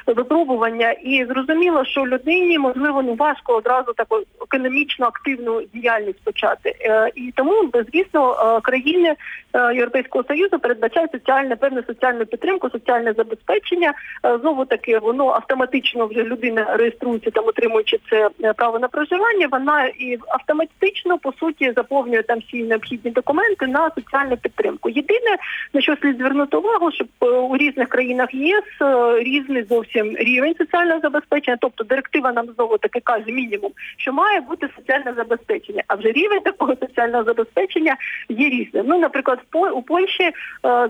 випробування. 0.08 0.92
І 0.92 1.26
зрозуміло, 1.26 1.86
що 1.86 2.08
людині 2.08 2.60
можливо 2.60 3.02
ну 3.02 3.16
важко 3.16 3.56
одразу 3.56 3.94
таку 3.94 4.20
економічно 4.42 5.06
активну 5.06 5.62
діяльність 5.74 6.24
почати. 6.24 6.76
І 7.16 7.34
тому, 7.36 7.70
звісно, 7.94 8.36
країни 8.64 9.16
Європейського 9.54 10.24
союзу 10.24 10.60
передбачають 10.60 11.12
соціальне 11.12 11.56
певне 11.56 11.84
соціальну 11.88 12.26
підтримку, 12.26 12.70
соціальне 12.70 13.14
забезпечення. 13.14 13.94
Знову 14.42 14.66
таки 14.66 15.00
воно 15.00 15.28
автоматично 15.28 16.08
вже 16.08 16.24
людина 16.24 16.76
реєструється 16.78 17.32
там 17.34 17.48
отримуючи 17.48 18.00
це 18.10 18.30
е, 18.44 18.54
право 18.54 18.80
на 18.80 18.88
проживання, 18.88 19.48
вона 19.52 19.86
і 19.86 20.20
автоматично 20.28 21.18
по 21.18 21.34
суті 21.34 21.74
заповнює 21.76 22.24
там 22.24 22.40
всі 22.40 22.64
необхідні 22.64 23.12
документи 23.12 23.68
на 23.68 23.92
соціальну 23.96 24.38
підтримку. 24.38 24.90
Єдине 24.90 25.38
на 25.74 25.82
що 25.82 25.96
слід 26.02 26.18
звернути 26.18 26.58
увагу, 26.58 26.92
що 26.92 27.06
е, 27.22 27.26
у 27.26 27.58
різних 27.58 27.90
країнах 27.90 28.34
ЄС 28.34 28.64
е, 28.82 29.20
різний 29.20 29.64
зовсім 29.64 30.16
рівень 30.18 30.56
соціального 30.58 31.00
забезпечення, 31.00 31.58
тобто 31.62 31.84
директива 31.84 32.32
нам 32.32 32.46
знову 32.56 32.78
таки 32.78 33.00
каже 33.00 33.32
мінімум, 33.32 33.72
що 33.98 34.14
має 34.14 34.42
бути 34.42 34.70
соціальне 34.76 35.14
забезпечення. 35.18 35.84
А 35.88 35.96
вже 35.96 36.12
рівень 36.12 36.40
такого 36.40 36.76
соціального 36.76 37.24
забезпечення 37.24 37.96
є 38.30 38.50
різним. 38.50 38.86
Ну, 38.88 39.00
наприклад, 39.00 39.40
у 39.74 39.82
Польщі, 39.82 40.32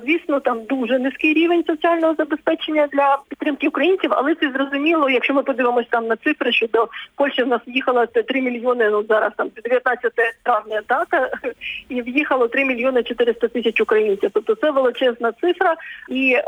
звісно, 0.05 0.39
там 0.39 0.63
дуже 0.63 0.99
низький 0.99 1.33
рівень 1.33 1.63
соціального 1.67 2.15
забезпечення 2.17 2.87
для 2.91 3.17
підтримки 3.29 3.67
українців, 3.67 4.09
але 4.13 4.35
це 4.35 4.51
зрозуміло, 4.51 5.09
якщо 5.09 5.33
ми 5.33 5.43
подивимося 5.43 5.87
там 5.89 6.07
на 6.07 6.15
цифри, 6.23 6.51
що 6.51 6.67
до 6.67 6.87
Польщі 7.15 7.43
в 7.43 7.47
нас 7.47 7.61
в'їхало 7.67 8.05
3 8.05 8.41
мільйони, 8.41 8.89
ну 8.89 9.03
зараз 9.09 9.31
там 9.37 9.49
19 9.63 10.11
травня 10.43 10.81
дата, 10.89 11.29
і 11.89 12.01
в'їхало 12.01 12.47
3 12.47 12.65
мільйони 12.65 13.03
400 13.03 13.47
тисяч 13.47 13.81
українців. 13.81 14.29
Тобто 14.33 14.55
це 14.55 14.71
величезна 14.71 15.31
цифра, 15.31 15.75
і 16.09 16.33
е, 16.33 16.43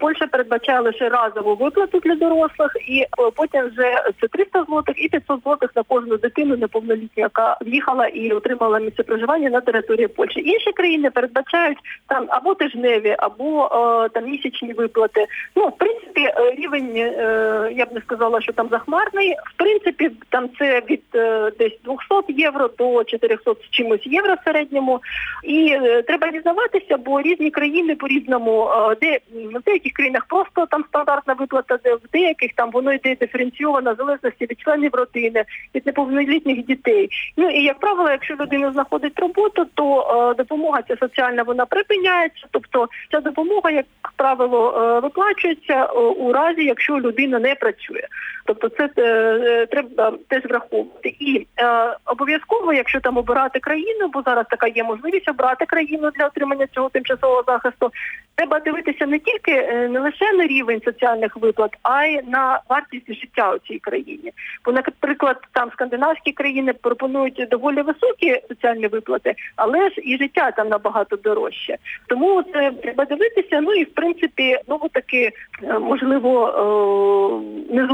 Польща 0.00 0.26
передбачає 0.26 0.80
лише 0.80 1.08
разову 1.08 1.54
виплату 1.54 1.98
для 1.98 2.14
дорослих, 2.14 2.76
і 2.88 3.00
е, 3.00 3.06
потім 3.34 3.66
вже 3.66 4.02
це 4.20 4.28
300 4.28 4.64
злотих 4.64 5.04
і 5.04 5.08
500 5.08 5.42
злотих 5.42 5.76
на 5.76 5.82
кожну 5.82 6.16
дитину 6.16 6.56
неповнолітню, 6.56 7.22
яка 7.22 7.58
в'їхала 7.60 8.06
і 8.06 8.32
отримала 8.32 8.78
місце 8.78 9.02
проживання 9.02 9.50
на 9.50 9.60
території 9.60 10.08
Польщі. 10.08 10.40
Інші 10.40 10.72
країни 10.72 11.10
передбачають 11.10 11.78
там 12.06 12.26
або 12.28 12.54
тижневі, 12.54 13.16
або 13.18 13.64
е, 13.64 14.08
там 14.08 14.24
місячні 14.24 14.72
виплати. 14.72 15.26
Ну 15.56 15.68
в 15.68 15.78
принципі, 15.78 16.20
е, 16.20 16.54
рівень 16.58 16.96
е, 16.96 17.72
я 17.76 17.86
б 17.86 17.92
не 17.92 18.00
сказала, 18.00 18.40
що 18.40 18.52
там 18.52 18.68
захмарний. 18.70 19.17
В 19.26 19.56
принципі, 19.56 20.10
там 20.28 20.48
це 20.58 20.82
від 20.90 21.02
е, 21.14 21.50
десь 21.58 21.78
200 21.84 22.42
євро 22.42 22.70
до 22.78 23.04
400 23.04 23.52
з 23.52 23.70
чимось 23.70 24.06
євро 24.06 24.34
в 24.34 24.44
середньому. 24.44 25.00
І 25.44 25.78
е, 25.82 26.02
треба 26.02 26.30
дізнаватися, 26.30 26.96
бо 26.96 27.22
різні 27.22 27.50
країни 27.50 27.94
по-різному, 27.94 28.68
е, 28.70 28.96
де 29.00 29.18
в 29.58 29.62
деяких 29.62 29.92
країнах 29.92 30.26
просто 30.28 30.66
там 30.66 30.84
стандартна 30.88 31.34
виплата, 31.34 31.78
де 31.84 31.94
в 31.94 32.00
деяких 32.12 32.52
там 32.54 32.70
воно 32.70 32.92
йде 32.92 33.16
диференційовано 33.20 33.92
в 33.92 33.96
залежності 33.96 34.46
від 34.46 34.60
членів 34.60 34.94
родини, 34.94 35.44
від 35.74 35.86
неповнолітніх 35.86 36.66
дітей. 36.66 37.08
Ну 37.36 37.50
і 37.50 37.62
як 37.62 37.78
правило, 37.78 38.10
якщо 38.10 38.34
людина 38.34 38.72
знаходить 38.72 39.20
роботу, 39.20 39.66
то 39.74 40.34
допомога 40.38 40.82
ця 40.88 40.96
соціальна 40.96 41.42
вона 41.42 41.66
припиняється. 41.66 42.46
Тобто 42.50 42.88
ця 43.10 43.20
допомога, 43.20 43.70
як 43.70 43.86
правило, 44.16 45.00
виплачується 45.02 45.84
у 46.18 46.32
разі, 46.32 46.64
якщо 46.64 47.00
людина 47.00 47.38
не 47.38 47.54
працює. 47.54 48.02
Тобто 48.48 48.68
це 48.68 48.90
е, 48.98 49.66
треба 49.66 50.12
теж 50.28 50.44
враховувати. 50.44 51.16
І 51.20 51.46
е, 51.60 51.96
обов'язково, 52.06 52.72
якщо 52.72 53.00
там 53.00 53.16
обирати 53.16 53.60
країну, 53.60 54.08
бо 54.12 54.22
зараз 54.22 54.46
така 54.50 54.66
є 54.66 54.84
можливість 54.84 55.28
обрати 55.28 55.66
країну 55.66 56.10
для 56.10 56.26
отримання 56.26 56.66
цього 56.66 56.88
тимчасового 56.88 57.44
захисту, 57.46 57.90
треба 58.38 58.60
дивитися 58.60 59.06
не 59.06 59.18
тільки 59.18 59.52
е, 59.52 59.88
не 59.88 60.00
лише 60.00 60.32
на 60.32 60.46
рівень 60.46 60.80
соціальних 60.84 61.36
виплат, 61.36 61.70
а 61.82 62.04
й 62.04 62.22
на 62.26 62.60
вартість 62.68 63.20
життя 63.20 63.52
у 63.52 63.58
цій 63.58 63.78
країні. 63.78 64.32
Бо, 64.64 64.72
наприклад, 64.72 65.36
там 65.52 65.70
скандинавські 65.70 66.32
країни 66.32 66.72
пропонують 66.72 67.46
доволі 67.50 67.82
високі 67.82 68.40
соціальні 68.48 68.86
виплати, 68.86 69.34
але 69.56 69.90
ж 69.90 69.94
і 70.04 70.18
життя 70.18 70.50
там 70.50 70.68
набагато 70.68 71.16
дорожче. 71.16 71.76
Тому 72.06 72.42
це 72.42 72.70
треба 72.70 73.04
дивитися. 73.04 73.60
Ну 73.60 73.72
і 73.72 73.84
в 73.84 73.94
принципі, 73.94 74.58
знову 74.66 74.88
таки 74.88 75.32
е, 75.62 75.78
можливо 75.78 76.48
е, 76.48 77.74
не 77.74 77.86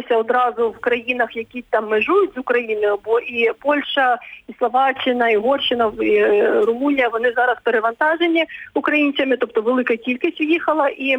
зупинятися 0.00 0.16
одразу 0.16 0.70
в 0.70 0.78
країнах, 0.78 1.36
які 1.36 1.64
там 1.70 1.88
межують 1.88 2.34
з 2.34 2.38
Україною, 2.38 2.98
бо 3.04 3.20
і 3.20 3.52
Польща, 3.60 4.18
і 4.48 4.54
Словаччина, 4.58 5.30
і 5.30 5.36
Горщина, 5.36 5.92
і 6.00 6.44
Румунія 6.46 7.08
вони 7.08 7.32
зараз 7.36 7.56
перевантажені 7.62 8.44
українцями, 8.74 9.36
тобто 9.36 9.62
велика 9.62 9.96
кількість 9.96 10.40
уїхала, 10.40 10.88
і 10.88 11.16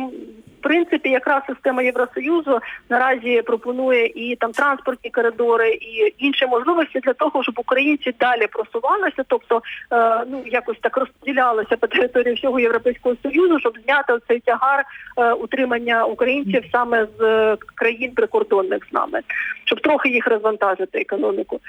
в 0.62 0.64
принципі 0.64 1.10
якраз 1.10 1.44
система 1.48 1.84
Євросоюзу 1.84 2.60
наразі 2.90 3.42
пропонує 3.42 4.06
і 4.06 4.36
там 4.36 4.52
транспортні 4.52 5.10
коридори, 5.12 5.70
і 5.72 6.14
інші 6.18 6.46
можливості 6.46 7.00
для 7.00 7.14
того, 7.14 7.44
щоб 7.44 7.60
українці 7.60 8.14
далі 8.20 8.48
просувалися, 8.48 9.24
тобто 9.28 9.62
е, 9.94 10.24
ну 10.28 10.44
якось 10.46 10.78
так 10.82 10.98
розподілялися 10.98 11.78
по 11.78 11.88
території 11.88 12.36
всього 12.36 12.60
європейського 12.60 13.16
союзу, 13.24 13.60
щоб 13.60 13.78
зняти 13.86 14.14
цей 14.28 14.40
тягар 14.40 14.86
е, 15.18 15.34
утримання 15.34 16.06
українців 16.06 16.64
саме 16.72 17.08
з 17.20 17.24
е, 17.24 17.58
країн 17.76 18.12
прикордонних 18.12 18.88
з 18.90 18.94
нами, 18.94 19.20
щоб 19.66 19.82
трохи 19.82 20.10
їх 20.10 20.28
розвантажити 20.28 21.02
економіку. 21.02 21.60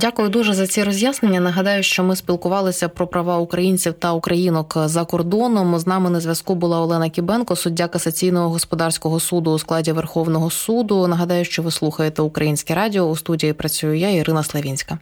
Дякую 0.00 0.28
дуже 0.28 0.54
за 0.54 0.66
ці 0.66 0.82
роз'яснення. 0.82 1.40
Нагадаю, 1.40 1.82
що 1.82 2.04
ми 2.04 2.16
спілкувалися 2.16 2.88
про 2.88 3.06
права 3.06 3.38
українців 3.38 3.92
та 3.92 4.12
українок 4.12 4.78
за 4.84 5.04
кордоном. 5.04 5.78
З 5.78 5.86
нами 5.86 6.10
на 6.10 6.20
зв'язку 6.20 6.54
була 6.54 6.80
Олена 6.80 7.08
Кібенко, 7.08 7.56
суддя 7.56 7.88
касаційного 7.88 8.48
господарського 8.48 9.20
суду 9.20 9.50
у 9.50 9.58
складі 9.58 9.92
Верховного 9.92 10.50
суду. 10.50 11.06
Нагадаю, 11.06 11.44
що 11.44 11.62
ви 11.62 11.70
слухаєте 11.70 12.22
Українське 12.22 12.74
радіо. 12.74 13.02
У 13.02 13.16
студії 13.16 13.52
працюю 13.52 13.94
я, 13.94 14.10
Ірина 14.10 14.42
Славінська. 14.42 14.98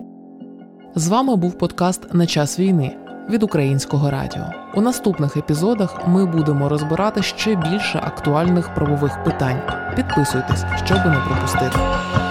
З 0.95 1.09
вами 1.09 1.37
був 1.37 1.59
подкаст 1.59 2.15
на 2.15 2.27
час 2.27 2.59
війни. 2.59 2.97
від 3.31 3.43
українського 3.43 4.11
радіо. 4.11 4.45
У 4.75 4.81
наступних 4.81 5.37
епізодах 5.37 6.01
ми 6.07 6.27
будемо 6.27 6.69
розбирати 6.69 7.23
ще 7.23 7.55
більше 7.55 8.01
актуальних 8.05 8.75
правових 8.75 9.25
питань. 9.25 9.63
Підписуйтесь, 9.97 10.65
щоб 10.85 10.99
не 10.99 11.23
пропустити. 11.27 11.77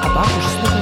А 0.01 0.08
також 0.08 0.43
слухайте 0.60 0.74